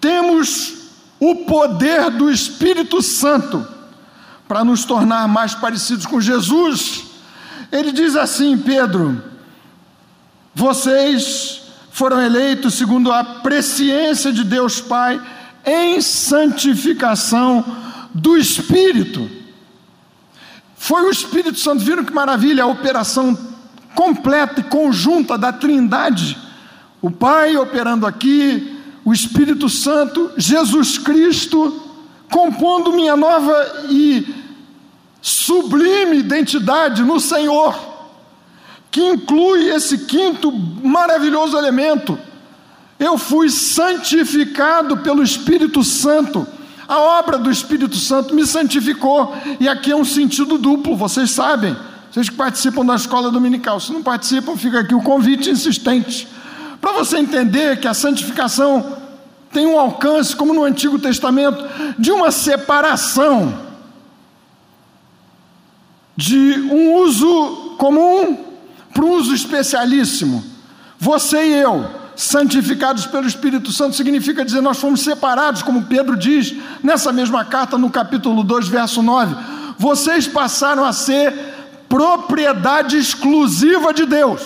Temos 0.00 0.72
o 1.20 1.44
poder 1.44 2.10
do 2.12 2.30
Espírito 2.30 3.02
Santo 3.02 3.68
para 4.48 4.64
nos 4.64 4.86
tornar 4.86 5.28
mais 5.28 5.54
parecidos 5.54 6.06
com 6.06 6.18
Jesus 6.18 7.07
ele 7.70 7.92
diz 7.92 8.16
assim, 8.16 8.56
Pedro: 8.56 9.22
vocês 10.54 11.62
foram 11.90 12.20
eleitos 12.20 12.74
segundo 12.74 13.12
a 13.12 13.22
presciência 13.22 14.32
de 14.32 14.44
Deus 14.44 14.80
Pai 14.80 15.20
em 15.64 16.00
santificação 16.00 17.64
do 18.14 18.36
Espírito. 18.36 19.28
Foi 20.76 21.02
o 21.02 21.10
Espírito 21.10 21.58
Santo, 21.58 21.84
viram 21.84 22.04
que 22.04 22.12
maravilha 22.12 22.64
a 22.64 22.68
operação 22.68 23.36
completa 23.94 24.60
e 24.60 24.64
conjunta 24.64 25.36
da 25.36 25.52
Trindade. 25.52 26.38
O 27.02 27.10
Pai 27.10 27.56
operando 27.56 28.06
aqui, 28.06 28.80
o 29.04 29.12
Espírito 29.12 29.68
Santo, 29.68 30.30
Jesus 30.36 30.98
Cristo, 30.98 31.82
compondo 32.30 32.92
minha 32.92 33.16
nova 33.16 33.86
e 33.90 34.47
sublime 35.20 36.18
identidade 36.18 37.02
no 37.02 37.18
Senhor, 37.20 37.76
que 38.90 39.02
inclui 39.02 39.68
esse 39.68 39.98
quinto 39.98 40.50
maravilhoso 40.52 41.56
elemento. 41.56 42.18
Eu 42.98 43.16
fui 43.16 43.48
santificado 43.48 44.98
pelo 44.98 45.22
Espírito 45.22 45.84
Santo. 45.84 46.46
A 46.86 46.98
obra 46.98 47.38
do 47.38 47.50
Espírito 47.50 47.96
Santo 47.96 48.34
me 48.34 48.46
santificou. 48.46 49.36
E 49.60 49.68
aqui 49.68 49.92
é 49.92 49.96
um 49.96 50.04
sentido 50.04 50.58
duplo, 50.58 50.96
vocês 50.96 51.30
sabem. 51.30 51.76
Vocês 52.10 52.28
que 52.28 52.34
participam 52.34 52.84
da 52.84 52.96
escola 52.96 53.30
dominical. 53.30 53.78
Se 53.78 53.92
não 53.92 54.02
participam, 54.02 54.56
fica 54.56 54.80
aqui 54.80 54.94
o 54.94 55.02
convite 55.02 55.50
insistente. 55.50 56.26
Para 56.80 56.92
você 56.92 57.18
entender 57.18 57.78
que 57.78 57.86
a 57.86 57.94
santificação 57.94 58.96
tem 59.52 59.66
um 59.66 59.78
alcance, 59.78 60.34
como 60.34 60.54
no 60.54 60.64
Antigo 60.64 60.98
Testamento, 60.98 61.64
de 61.98 62.10
uma 62.10 62.30
separação 62.30 63.67
de 66.18 66.66
um 66.68 66.94
uso 66.94 67.76
comum 67.78 68.44
para 68.92 69.04
um 69.04 69.12
uso 69.12 69.32
especialíssimo. 69.32 70.42
Você 70.98 71.46
e 71.46 71.54
eu, 71.54 71.86
santificados 72.16 73.06
pelo 73.06 73.28
Espírito 73.28 73.70
Santo, 73.70 73.94
significa 73.94 74.44
dizer 74.44 74.60
nós 74.60 74.80
fomos 74.80 75.02
separados, 75.02 75.62
como 75.62 75.84
Pedro 75.84 76.16
diz 76.16 76.56
nessa 76.82 77.12
mesma 77.12 77.44
carta, 77.44 77.78
no 77.78 77.88
capítulo 77.88 78.42
2, 78.42 78.66
verso 78.66 79.00
9. 79.00 79.36
Vocês 79.78 80.26
passaram 80.26 80.84
a 80.84 80.92
ser 80.92 81.32
propriedade 81.88 82.98
exclusiva 82.98 83.94
de 83.94 84.04
Deus. 84.04 84.42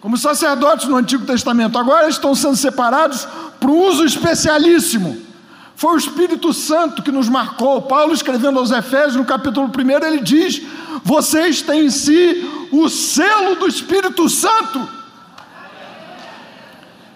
Como 0.00 0.16
sacerdotes 0.16 0.88
no 0.88 0.96
Antigo 0.96 1.26
Testamento, 1.26 1.78
agora 1.78 2.08
estão 2.08 2.34
sendo 2.34 2.56
separados 2.56 3.28
para 3.60 3.70
um 3.70 3.86
uso 3.86 4.02
especialíssimo 4.02 5.23
foi 5.76 5.94
o 5.94 5.98
Espírito 5.98 6.52
Santo 6.52 7.02
que 7.02 7.10
nos 7.10 7.28
marcou. 7.28 7.82
Paulo, 7.82 8.14
escrevendo 8.14 8.58
aos 8.58 8.70
Efésios, 8.70 9.16
no 9.16 9.24
capítulo 9.24 9.66
1, 9.66 10.06
ele 10.06 10.20
diz: 10.20 10.62
Vocês 11.02 11.62
têm 11.62 11.86
em 11.86 11.90
si 11.90 12.48
o 12.70 12.88
selo 12.88 13.56
do 13.56 13.66
Espírito 13.66 14.28
Santo, 14.28 14.88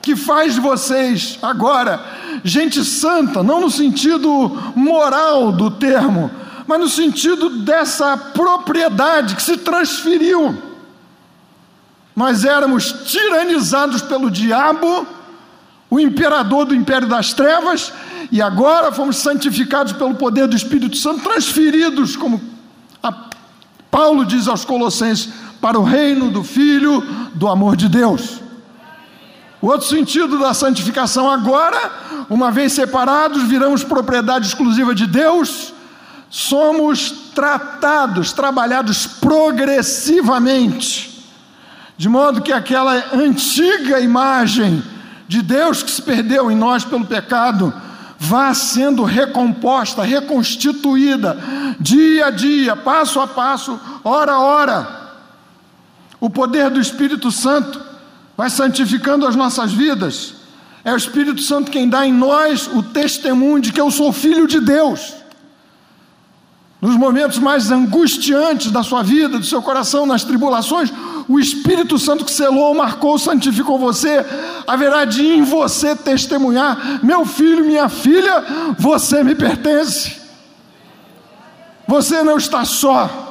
que 0.02 0.16
faz 0.16 0.54
de 0.54 0.61
vocês 0.61 1.38
agora 1.40 2.18
gente 2.44 2.84
santa, 2.84 3.42
não 3.42 3.61
no 3.61 3.70
sentido 3.70 4.56
moral 4.74 5.52
do 5.52 5.70
termo, 5.70 6.30
mas 6.66 6.80
no 6.80 6.88
sentido 6.88 7.50
dessa 7.61 8.16
propriedade 8.16 9.34
que 9.34 9.42
se 9.42 9.56
transferiu. 9.56 10.56
Nós 12.14 12.44
éramos 12.44 12.92
tiranizados 13.06 14.02
pelo 14.02 14.30
diabo, 14.30 15.06
o 15.91 15.99
imperador 15.99 16.66
do 16.66 16.74
império 16.74 17.09
das 17.09 17.32
trevas, 17.32 17.93
e 18.30 18.43
agora 18.43 18.93
fomos 18.93 19.16
santificados 19.16 19.93
pelo 19.93 20.14
poder 20.14 20.47
do 20.47 20.57
Espírito 20.57 20.97
Santo, 20.97 21.22
transferidos, 21.22 22.16
como 22.16 22.41
Paulo 23.91 24.24
diz 24.24 24.47
aos 24.47 24.64
Colossenses, 24.64 25.30
para 25.61 25.78
o 25.78 25.82
reino 25.82 26.30
do 26.30 26.45
Filho 26.45 27.01
do 27.34 27.49
amor 27.49 27.74
de 27.74 27.89
Deus. 27.89 28.41
O 29.61 29.68
outro 29.68 29.89
sentido 29.89 30.39
da 30.39 30.55
santificação 30.55 31.28
agora, 31.28 31.91
uma 32.30 32.51
vez 32.51 32.74
separados, 32.74 33.43
viramos 33.45 33.82
propriedade 33.82 34.47
exclusiva 34.47 34.95
de 34.95 35.07
Deus, 35.07 35.72
somos 36.30 37.11
tratados, 37.34 38.32
trabalhados 38.32 39.07
progressivamente, 39.07 41.24
de 41.97 42.09
modo 42.09 42.43
que 42.43 42.53
aquela 42.53 43.14
antiga 43.14 44.01
imagem 44.01 44.82
de 45.29 45.43
Deus 45.43 45.83
que 45.83 45.91
se 45.91 46.01
perdeu 46.01 46.51
em 46.51 46.57
nós 46.57 46.85
pelo 46.85 47.05
pecado, 47.05 47.72
vá 48.18 48.53
sendo 48.55 49.05
recomposta, 49.05 50.03
reconstituída, 50.03 51.37
dia 51.79 52.26
a 52.26 52.31
dia, 52.31 52.74
passo 52.74 53.20
a 53.20 53.26
passo, 53.26 53.79
hora 54.03 54.33
a 54.33 54.41
hora. 54.41 54.99
O 56.18 56.29
poder 56.29 56.70
do 56.70 56.81
Espírito 56.81 57.31
Santo 57.31 57.81
vai 58.37 58.51
santificando 58.51 59.26
as 59.26 59.37
nossas 59.37 59.72
vidas. 59.72 60.35
É 60.85 60.93
o 60.93 60.97
Espírito 60.97 61.43
Santo 61.43 61.70
quem 61.70 61.89
dá 61.89 62.07
em 62.07 62.12
nós 62.12 62.66
o 62.66 62.83
testemunho 62.83 63.61
de 63.61 63.72
que 63.72 63.81
eu 63.81 63.91
sou 63.91 64.12
filho 64.12 64.49
de 64.49 64.59
Deus. 64.59 65.14
Nos 66.81 66.97
momentos 66.97 67.39
mais 67.39 67.70
angustiantes 67.70 68.70
da 68.70 68.83
sua 68.83 69.03
vida, 69.03 69.39
do 69.39 69.45
seu 69.45 69.61
coração, 69.61 70.07
nas 70.07 70.24
tribulações, 70.24 70.93
o 71.29 71.39
Espírito 71.39 71.99
Santo 71.99 72.24
que 72.24 72.31
selou, 72.31 72.74
marcou, 72.74 73.18
santificou 73.18 73.79
você, 73.79 74.24
haverá 74.66 75.05
de 75.05 75.22
em 75.22 75.43
você 75.43 75.95
testemunhar: 75.95 77.05
meu 77.05 77.26
filho, 77.26 77.66
minha 77.66 77.89
filha, 77.89 78.74
você 78.79 79.22
me 79.22 79.35
pertence. 79.35 80.16
Você 81.87 82.22
não 82.22 82.39
está 82.39 82.64
só. 82.64 83.26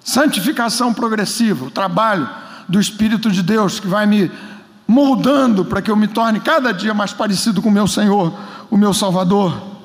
Santificação 0.00 0.94
progressiva, 0.94 1.66
o 1.66 1.70
trabalho 1.70 2.28
do 2.68 2.80
Espírito 2.80 3.30
de 3.30 3.42
Deus 3.42 3.78
que 3.78 3.86
vai 3.86 4.06
me 4.06 4.30
moldando 4.86 5.64
para 5.64 5.82
que 5.82 5.90
eu 5.90 5.96
me 5.96 6.08
torne 6.08 6.40
cada 6.40 6.72
dia 6.72 6.94
mais 6.94 7.12
parecido 7.12 7.60
com 7.60 7.68
o 7.68 7.72
meu 7.72 7.86
Senhor, 7.86 8.32
o 8.70 8.76
meu 8.76 8.94
Salvador. 8.94 9.77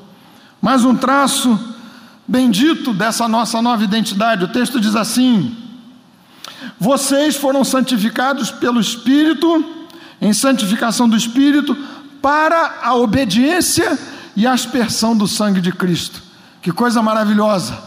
Mais 0.63 0.85
um 0.85 0.95
traço 0.95 1.59
bendito 2.25 2.93
dessa 2.93 3.27
nossa 3.27 3.61
nova 3.61 3.83
identidade. 3.83 4.45
O 4.45 4.47
texto 4.47 4.79
diz 4.79 4.95
assim: 4.95 5.57
Vocês 6.79 7.35
foram 7.35 7.65
santificados 7.65 8.49
pelo 8.49 8.79
Espírito, 8.79 9.61
em 10.21 10.31
santificação 10.31 11.09
do 11.09 11.17
Espírito, 11.17 11.75
para 12.21 12.79
a 12.81 12.95
obediência 12.95 13.99
e 14.37 14.47
a 14.47 14.53
aspersão 14.53 15.17
do 15.17 15.27
sangue 15.27 15.59
de 15.59 15.73
Cristo. 15.73 16.23
Que 16.61 16.71
coisa 16.71 17.01
maravilhosa! 17.01 17.77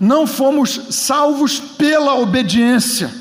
Não 0.00 0.26
fomos 0.26 0.80
salvos 0.88 1.60
pela 1.60 2.14
obediência, 2.14 3.12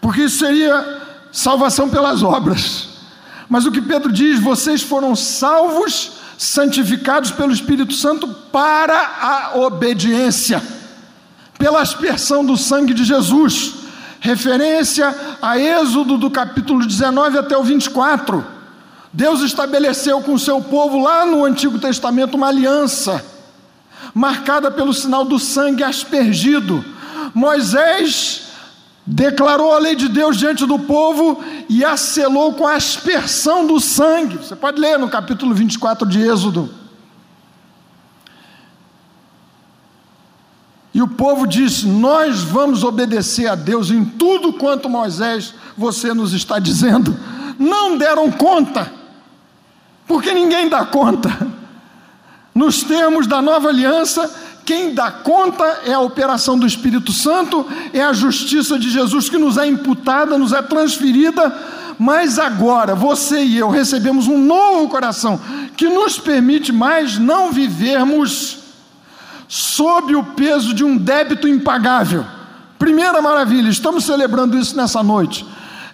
porque 0.00 0.22
isso 0.22 0.38
seria 0.38 1.02
salvação 1.30 1.90
pelas 1.90 2.22
obras. 2.22 2.88
Mas 3.50 3.66
o 3.66 3.70
que 3.70 3.82
Pedro 3.82 4.10
diz, 4.10 4.40
vocês 4.40 4.80
foram 4.80 5.14
salvos, 5.14 6.12
santificados 6.40 7.30
pelo 7.30 7.52
Espírito 7.52 7.92
Santo 7.92 8.26
para 8.26 8.96
a 8.96 9.58
obediência, 9.58 10.62
pela 11.58 11.82
aspersão 11.82 12.42
do 12.42 12.56
sangue 12.56 12.94
de 12.94 13.04
Jesus. 13.04 13.74
Referência 14.20 15.14
a 15.42 15.58
Êxodo 15.58 16.16
do 16.16 16.30
capítulo 16.30 16.86
19 16.86 17.36
até 17.36 17.54
o 17.58 17.62
24. 17.62 18.42
Deus 19.12 19.42
estabeleceu 19.42 20.22
com 20.22 20.32
o 20.32 20.38
seu 20.38 20.62
povo 20.62 21.02
lá 21.02 21.26
no 21.26 21.44
Antigo 21.44 21.78
Testamento 21.78 22.38
uma 22.38 22.48
aliança, 22.48 23.22
marcada 24.14 24.70
pelo 24.70 24.94
sinal 24.94 25.26
do 25.26 25.38
sangue 25.38 25.84
aspergido. 25.84 26.82
Moisés 27.34 28.49
declarou 29.10 29.74
a 29.74 29.78
lei 29.78 29.96
de 29.96 30.08
Deus 30.08 30.36
diante 30.36 30.64
do 30.64 30.78
povo 30.78 31.42
e 31.68 31.84
a 31.84 31.96
selou 31.96 32.54
com 32.54 32.66
a 32.66 32.76
aspersão 32.76 33.66
do 33.66 33.80
sangue. 33.80 34.36
Você 34.36 34.54
pode 34.54 34.80
ler 34.80 34.98
no 34.98 35.08
capítulo 35.08 35.52
24 35.52 36.08
de 36.08 36.20
Êxodo. 36.20 36.72
E 40.94 41.02
o 41.02 41.08
povo 41.08 41.46
disse: 41.46 41.86
Nós 41.88 42.42
vamos 42.42 42.84
obedecer 42.84 43.48
a 43.48 43.56
Deus 43.56 43.90
em 43.90 44.04
tudo 44.04 44.52
quanto 44.52 44.88
Moisés 44.88 45.54
você 45.76 46.14
nos 46.14 46.32
está 46.32 46.60
dizendo. 46.60 47.16
Não 47.58 47.98
deram 47.98 48.30
conta, 48.30 48.92
porque 50.06 50.32
ninguém 50.32 50.68
dá 50.68 50.84
conta. 50.84 51.48
Nos 52.54 52.82
termos 52.82 53.26
da 53.26 53.40
nova 53.40 53.68
aliança, 53.68 54.30
quem 54.64 54.94
dá 54.94 55.10
conta 55.10 55.64
é 55.84 55.92
a 55.92 56.00
operação 56.00 56.58
do 56.58 56.66
Espírito 56.66 57.12
Santo, 57.12 57.66
é 57.92 58.02
a 58.02 58.12
justiça 58.12 58.78
de 58.78 58.90
Jesus 58.90 59.28
que 59.28 59.38
nos 59.38 59.56
é 59.56 59.66
imputada, 59.66 60.38
nos 60.38 60.52
é 60.52 60.62
transferida, 60.62 61.52
mas 61.98 62.38
agora 62.38 62.94
você 62.94 63.42
e 63.42 63.58
eu 63.58 63.68
recebemos 63.68 64.26
um 64.26 64.38
novo 64.38 64.88
coração 64.88 65.38
que 65.76 65.88
nos 65.88 66.18
permite 66.18 66.72
mais 66.72 67.18
não 67.18 67.52
vivermos 67.52 68.58
sob 69.46 70.14
o 70.14 70.22
peso 70.22 70.72
de 70.72 70.84
um 70.84 70.96
débito 70.96 71.48
impagável. 71.48 72.24
Primeira 72.78 73.20
maravilha, 73.20 73.68
estamos 73.68 74.04
celebrando 74.04 74.56
isso 74.56 74.74
nessa 74.76 75.02
noite. 75.02 75.44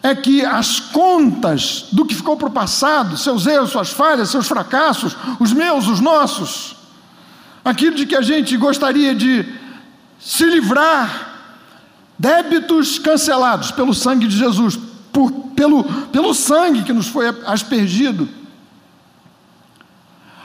É 0.03 0.14
que 0.14 0.45
as 0.45 0.79
contas 0.79 1.87
do 1.91 2.05
que 2.05 2.14
ficou 2.14 2.37
para 2.37 2.47
o 2.49 2.53
passado, 2.53 3.17
seus 3.17 3.47
erros, 3.47 3.71
suas 3.71 3.91
falhas, 3.91 4.31
seus 4.31 4.47
fracassos, 4.47 5.17
os 5.41 5.53
meus, 5.53 5.89
os 5.89 5.99
nossos, 5.99 6.76
aquilo 7.67 7.97
de 7.97 8.07
que 8.07 8.14
a 8.14 8.23
gente 8.23 8.57
gostaria 8.57 9.12
de 9.12 9.45
se 10.21 10.45
livrar, 10.45 11.35
débitos 12.17 12.97
cancelados 13.01 13.73
pelo 13.73 13.93
sangue 13.93 14.29
de 14.29 14.37
Jesus, 14.37 14.79
por, 15.12 15.33
pelo, 15.57 15.83
pelo 15.83 16.33
sangue 16.33 16.85
que 16.85 16.93
nos 16.93 17.09
foi 17.09 17.27
aspergido, 17.45 18.29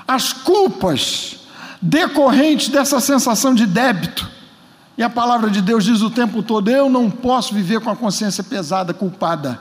as 0.08 0.34
culpas 0.34 1.38
decorrentes 1.80 2.70
dessa 2.70 3.00
sensação 3.00 3.54
de 3.54 3.68
débito, 3.68 4.28
e 4.98 5.04
a 5.04 5.10
palavra 5.10 5.52
de 5.52 5.62
Deus 5.62 5.86
diz 5.86 6.02
o 6.02 6.10
tempo 6.10 6.42
todo: 6.42 6.70
eu 6.70 6.90
não 6.90 7.10
posso 7.10 7.54
viver 7.54 7.82
com 7.82 7.90
a 7.92 7.96
consciência 7.96 8.44
pesada, 8.44 8.96
culpada. 8.96 9.60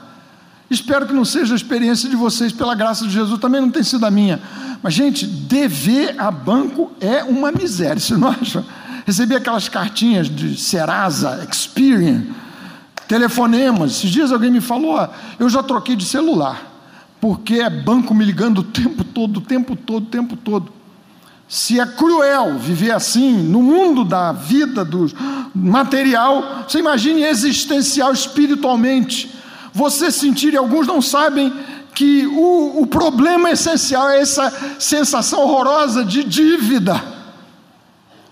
Espero 0.71 1.05
que 1.05 1.11
não 1.11 1.25
seja 1.25 1.53
a 1.53 1.57
experiência 1.57 2.09
de 2.09 2.15
vocês, 2.15 2.53
pela 2.53 2.73
graça 2.73 3.05
de 3.05 3.11
Jesus, 3.11 3.37
também 3.41 3.59
não 3.59 3.69
tem 3.69 3.83
sido 3.83 4.05
a 4.05 4.09
minha. 4.09 4.41
Mas, 4.81 4.93
gente, 4.93 5.27
dever 5.27 6.15
a 6.17 6.31
banco 6.31 6.93
é 7.01 7.25
uma 7.25 7.51
miséria, 7.51 7.99
você 7.99 8.15
não 8.15 8.29
acha? 8.29 8.63
Recebi 9.05 9.35
aquelas 9.35 9.67
cartinhas 9.67 10.29
de 10.29 10.55
Serasa, 10.55 11.45
Experian, 11.51 12.23
telefonemas. 13.05 13.97
Esses 13.97 14.09
dias 14.09 14.31
alguém 14.31 14.49
me 14.49 14.61
falou: 14.61 14.95
ó, 14.95 15.09
eu 15.37 15.49
já 15.49 15.61
troquei 15.61 15.93
de 15.93 16.05
celular, 16.05 16.61
porque 17.19 17.55
é 17.55 17.69
banco 17.69 18.15
me 18.15 18.23
ligando 18.23 18.59
o 18.59 18.63
tempo 18.63 19.03
todo, 19.03 19.37
o 19.37 19.41
tempo 19.41 19.75
todo, 19.75 20.03
o 20.03 20.09
tempo 20.09 20.37
todo. 20.37 20.71
Se 21.49 21.81
é 21.81 21.85
cruel 21.85 22.57
viver 22.57 22.91
assim 22.91 23.33
no 23.43 23.61
mundo 23.61 24.05
da 24.05 24.31
vida 24.31 24.85
do 24.85 25.11
material, 25.53 26.63
você 26.65 26.79
imagine 26.79 27.23
existencial 27.23 28.13
espiritualmente. 28.13 29.40
Você 29.73 30.11
sentir, 30.11 30.53
e 30.53 30.57
alguns 30.57 30.87
não 30.87 31.01
sabem, 31.01 31.53
que 31.93 32.25
o, 32.27 32.81
o 32.81 32.87
problema 32.87 33.51
essencial 33.51 34.09
é 34.09 34.19
essa 34.19 34.51
sensação 34.79 35.41
horrorosa 35.41 36.03
de 36.03 36.23
dívida, 36.23 37.01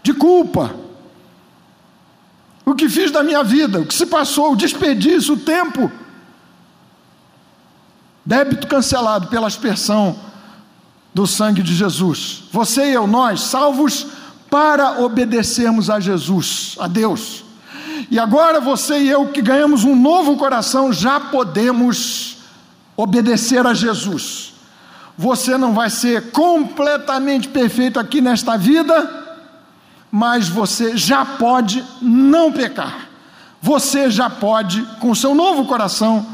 de 0.02 0.14
culpa. 0.14 0.74
O 2.66 2.74
que 2.74 2.88
fiz 2.88 3.12
da 3.12 3.24
minha 3.24 3.44
vida, 3.44 3.80
o 3.80 3.86
que 3.86 3.94
se 3.94 4.06
passou, 4.06 4.54
o 4.54 4.56
desperdício, 4.56 5.34
o 5.34 5.40
tempo. 5.40 5.92
Débito 8.26 8.68
cancelado 8.68 9.28
pela 9.28 9.48
aspersão 9.48 10.18
do 11.14 11.26
sangue 11.26 11.64
de 11.64 11.74
Jesus. 11.74 12.44
Você 12.52 12.92
e 12.92 12.94
eu, 12.94 13.08
nós, 13.08 13.42
salvos 13.42 14.06
para 14.50 15.02
obedecermos 15.02 15.90
a 15.90 16.00
Jesus, 16.00 16.76
a 16.80 16.88
Deus. 16.88 17.44
E 18.10 18.18
agora 18.18 18.60
você 18.60 19.00
e 19.00 19.10
eu 19.10 19.28
que 19.28 19.42
ganhamos 19.42 19.84
um 19.84 19.96
novo 19.96 20.38
coração, 20.38 20.92
já 20.92 21.20
podemos 21.20 22.38
obedecer 22.96 23.66
a 23.66 23.74
Jesus. 23.74 24.54
Você 25.18 25.58
não 25.58 25.74
vai 25.74 25.90
ser 25.90 26.32
completamente 26.32 27.48
perfeito 27.48 28.00
aqui 28.00 28.22
nesta 28.22 28.58
vida, 28.58 29.28
mas 30.12 30.48
você 30.48 30.96
já 30.98 31.26
pode 31.26 31.84
não 32.02 32.52
pecar. 32.52 33.10
Você 33.62 34.10
já 34.10 34.30
pode, 34.30 34.82
com 35.00 35.14
seu 35.14 35.36
novo 35.36 35.66
coração, 35.66 36.26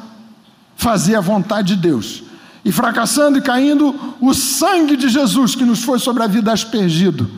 fazer 0.75 1.15
a 1.15 1.21
vontade 1.21 1.75
de 1.75 1.81
Deus. 1.81 2.23
E 2.63 2.71
fracassando 2.71 3.37
e 3.37 3.41
caindo, 3.41 4.15
o 4.19 4.33
sangue 4.33 4.95
de 4.95 5.09
Jesus 5.09 5.55
que 5.55 5.63
nos 5.63 5.83
foi 5.83 5.99
sobre 5.99 6.23
a 6.23 6.27
vida 6.27 6.51
aspergido, 6.51 7.29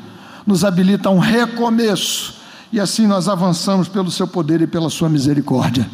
nos 0.45 0.63
habilita 0.63 1.09
a 1.09 1.11
um 1.11 1.19
recomeço. 1.19 2.36
E 2.71 2.79
assim 2.79 3.07
nós 3.07 3.27
avançamos 3.27 3.87
pelo 3.87 4.11
seu 4.11 4.27
poder 4.27 4.61
e 4.61 4.67
pela 4.67 4.89
sua 4.89 5.09
misericórdia. 5.09 5.89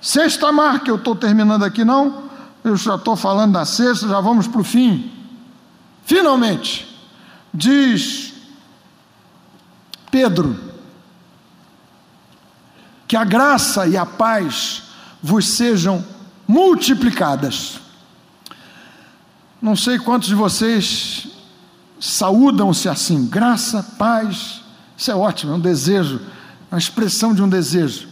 Sexta 0.00 0.50
marca, 0.52 0.90
eu 0.90 0.96
estou 0.96 1.14
terminando 1.14 1.64
aqui, 1.64 1.84
não? 1.84 2.24
Eu 2.64 2.76
já 2.76 2.94
estou 2.94 3.16
falando 3.16 3.52
da 3.52 3.64
sexta, 3.64 4.08
já 4.08 4.20
vamos 4.20 4.46
para 4.46 4.60
o 4.60 4.64
fim. 4.64 5.10
Finalmente, 6.04 6.88
diz 7.52 8.32
Pedro, 10.10 10.58
que 13.06 13.16
a 13.16 13.24
graça 13.24 13.86
e 13.86 13.96
a 13.96 14.06
paz 14.06 14.84
vos 15.22 15.46
sejam 15.46 16.04
multiplicadas. 16.46 17.80
Não 19.60 19.74
sei 19.74 19.98
quantos 19.98 20.28
de 20.28 20.34
vocês 20.34 21.28
saúdam-se 22.00 22.88
assim, 22.88 23.26
graça, 23.26 23.82
paz, 23.98 24.62
isso 24.98 25.10
é 25.10 25.14
ótimo, 25.14 25.52
é 25.52 25.54
um 25.54 25.60
desejo, 25.60 26.20
a 26.70 26.76
expressão 26.76 27.32
de 27.32 27.42
um 27.42 27.48
desejo. 27.48 28.08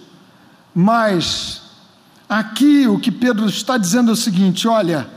Mas 0.75 1.67
Aqui 2.29 2.89
o 2.89 2.99
que 2.99 3.13
Pedro 3.13 3.47
está 3.47 3.79
dizendo 3.79 4.11
é 4.11 4.13
o 4.13 4.17
seguinte: 4.17 4.67
olha, 4.67 5.09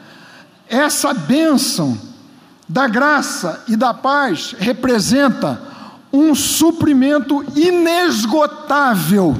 essa 0.67 1.13
bênção 1.13 1.97
da 2.67 2.87
graça 2.87 3.63
e 3.67 3.75
da 3.75 3.93
paz 3.93 4.55
representa 4.59 5.59
um 6.13 6.35
suprimento 6.35 7.43
inesgotável, 7.55 9.35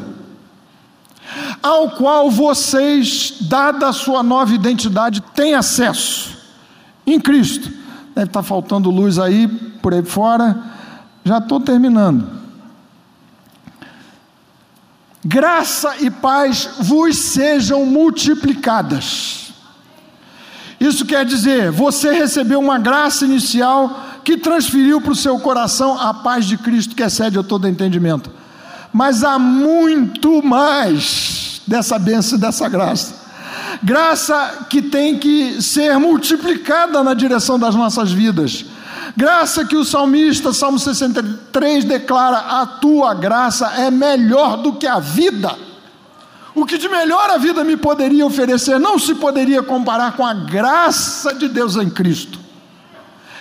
ao 1.61 1.91
qual 1.91 2.31
vocês, 2.31 3.35
dada 3.41 3.89
a 3.89 3.93
sua 3.93 4.23
nova 4.23 4.53
identidade, 4.53 5.21
têm 5.35 5.53
acesso 5.53 6.37
em 7.05 7.19
Cristo. 7.19 7.71
Deve 8.15 8.29
estar 8.29 8.41
faltando 8.41 8.89
luz 8.89 9.19
aí, 9.19 9.47
por 9.47 9.93
aí 9.93 10.03
fora. 10.03 10.78
Já 11.23 11.37
estou 11.37 11.59
terminando 11.59 12.39
graça 15.23 15.95
e 15.99 16.09
paz 16.09 16.69
vos 16.79 17.17
sejam 17.17 17.85
multiplicadas. 17.85 19.53
Isso 20.79 21.05
quer 21.05 21.25
dizer, 21.25 21.71
você 21.71 22.11
recebeu 22.13 22.59
uma 22.59 22.79
graça 22.79 23.25
inicial 23.25 24.05
que 24.23 24.37
transferiu 24.37 25.01
para 25.01 25.11
o 25.11 25.15
seu 25.15 25.37
coração 25.39 25.99
a 25.99 26.13
paz 26.13 26.45
de 26.45 26.57
Cristo 26.57 26.95
que 26.95 27.03
excede 27.03 27.37
a 27.37 27.43
todo 27.43 27.67
entendimento. 27.67 28.31
Mas 28.93 29.23
há 29.23 29.37
muito 29.37 30.41
mais 30.41 31.61
dessa 31.67 31.99
bênção 31.99 32.37
e 32.37 32.41
dessa 32.41 32.69
graça. 32.69 33.19
Graça 33.83 34.67
que 34.69 34.81
tem 34.81 35.19
que 35.19 35.61
ser 35.61 35.97
multiplicada 35.99 37.03
na 37.03 37.13
direção 37.13 37.59
das 37.59 37.75
nossas 37.75 38.11
vidas 38.11 38.65
Graça 39.15 39.65
que 39.65 39.75
o 39.75 39.85
salmista, 39.85 40.53
Salmo 40.53 40.79
63, 40.79 41.83
declara: 41.85 42.37
A 42.61 42.65
tua 42.65 43.13
graça 43.13 43.67
é 43.77 43.91
melhor 43.91 44.57
do 44.57 44.73
que 44.73 44.87
a 44.87 44.99
vida. 44.99 45.55
O 46.53 46.65
que 46.65 46.77
de 46.77 46.89
melhor 46.89 47.29
a 47.29 47.37
vida 47.37 47.63
me 47.63 47.77
poderia 47.77 48.25
oferecer 48.25 48.79
não 48.79 48.99
se 48.99 49.15
poderia 49.15 49.63
comparar 49.63 50.13
com 50.13 50.25
a 50.25 50.33
graça 50.33 51.33
de 51.33 51.47
Deus 51.47 51.75
em 51.75 51.89
Cristo. 51.89 52.39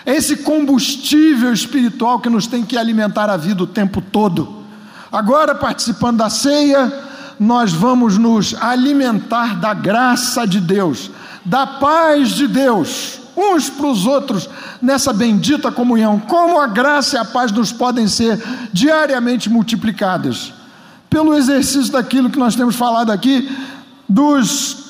Esse 0.06 0.38
combustível 0.38 1.52
espiritual 1.52 2.20
que 2.20 2.30
nos 2.30 2.46
tem 2.46 2.64
que 2.64 2.78
alimentar 2.78 3.28
a 3.28 3.36
vida 3.36 3.62
o 3.62 3.66
tempo 3.66 4.00
todo. 4.00 4.64
Agora, 5.10 5.54
participando 5.54 6.18
da 6.18 6.30
ceia, 6.30 6.92
nós 7.38 7.72
vamos 7.72 8.16
nos 8.18 8.54
alimentar 8.54 9.56
da 9.56 9.72
graça 9.74 10.46
de 10.46 10.60
Deus, 10.60 11.10
da 11.44 11.66
paz 11.66 12.30
de 12.30 12.46
Deus, 12.46 13.20
uns 13.38 13.70
para 13.70 13.86
os 13.86 14.04
outros, 14.04 14.48
nessa 14.82 15.12
bendita 15.12 15.70
comunhão. 15.70 16.18
Como 16.18 16.60
a 16.60 16.66
graça 16.66 17.16
e 17.16 17.18
a 17.18 17.24
paz 17.24 17.52
nos 17.52 17.72
podem 17.72 18.08
ser 18.08 18.42
diariamente 18.72 19.48
multiplicadas? 19.48 20.52
Pelo 21.08 21.34
exercício 21.34 21.92
daquilo 21.92 22.30
que 22.30 22.38
nós 22.38 22.56
temos 22.56 22.76
falado 22.76 23.10
aqui, 23.10 23.48
dos 24.08 24.88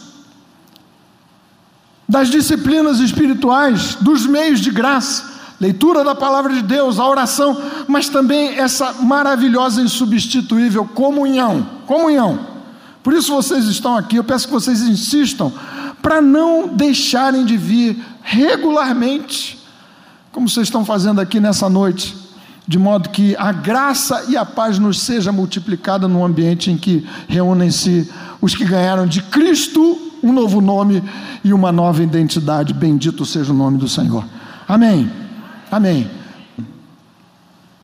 das 2.08 2.30
disciplinas 2.30 3.00
espirituais, 3.00 3.96
dos 3.96 4.24
meios 4.24 4.60
de 4.60 4.70
graça, 4.70 5.30
leitura 5.60 6.02
da 6.02 6.14
palavra 6.14 6.54
de 6.54 6.62
Deus, 6.62 6.98
a 6.98 7.06
oração, 7.06 7.60
mas 7.86 8.08
também 8.08 8.56
essa 8.58 8.94
maravilhosa 8.94 9.82
e 9.82 9.84
insubstituível 9.84 10.86
comunhão. 10.86 11.68
Comunhão. 11.86 12.40
Por 13.02 13.12
isso 13.12 13.34
vocês 13.34 13.66
estão 13.66 13.94
aqui, 13.94 14.16
eu 14.16 14.24
peço 14.24 14.46
que 14.46 14.52
vocês 14.52 14.80
insistam 14.80 15.52
para 16.02 16.20
não 16.20 16.68
deixarem 16.68 17.44
de 17.44 17.56
vir 17.56 18.02
regularmente, 18.22 19.58
como 20.32 20.48
vocês 20.48 20.66
estão 20.66 20.84
fazendo 20.84 21.20
aqui 21.20 21.40
nessa 21.40 21.68
noite, 21.68 22.14
de 22.66 22.78
modo 22.78 23.08
que 23.08 23.34
a 23.36 23.50
graça 23.50 24.26
e 24.28 24.36
a 24.36 24.44
paz 24.44 24.78
nos 24.78 25.00
seja 25.00 25.32
multiplicada 25.32 26.06
no 26.06 26.24
ambiente 26.24 26.70
em 26.70 26.76
que 26.76 27.06
reúnem-se 27.26 28.10
os 28.40 28.54
que 28.54 28.64
ganharam 28.64 29.06
de 29.06 29.22
Cristo 29.22 29.98
um 30.22 30.32
novo 30.32 30.60
nome 30.60 31.02
e 31.44 31.52
uma 31.52 31.72
nova 31.72 32.02
identidade. 32.02 32.74
Bendito 32.74 33.24
seja 33.24 33.52
o 33.52 33.56
nome 33.56 33.78
do 33.78 33.88
Senhor. 33.88 34.24
Amém. 34.66 35.10
Amém. 35.70 36.10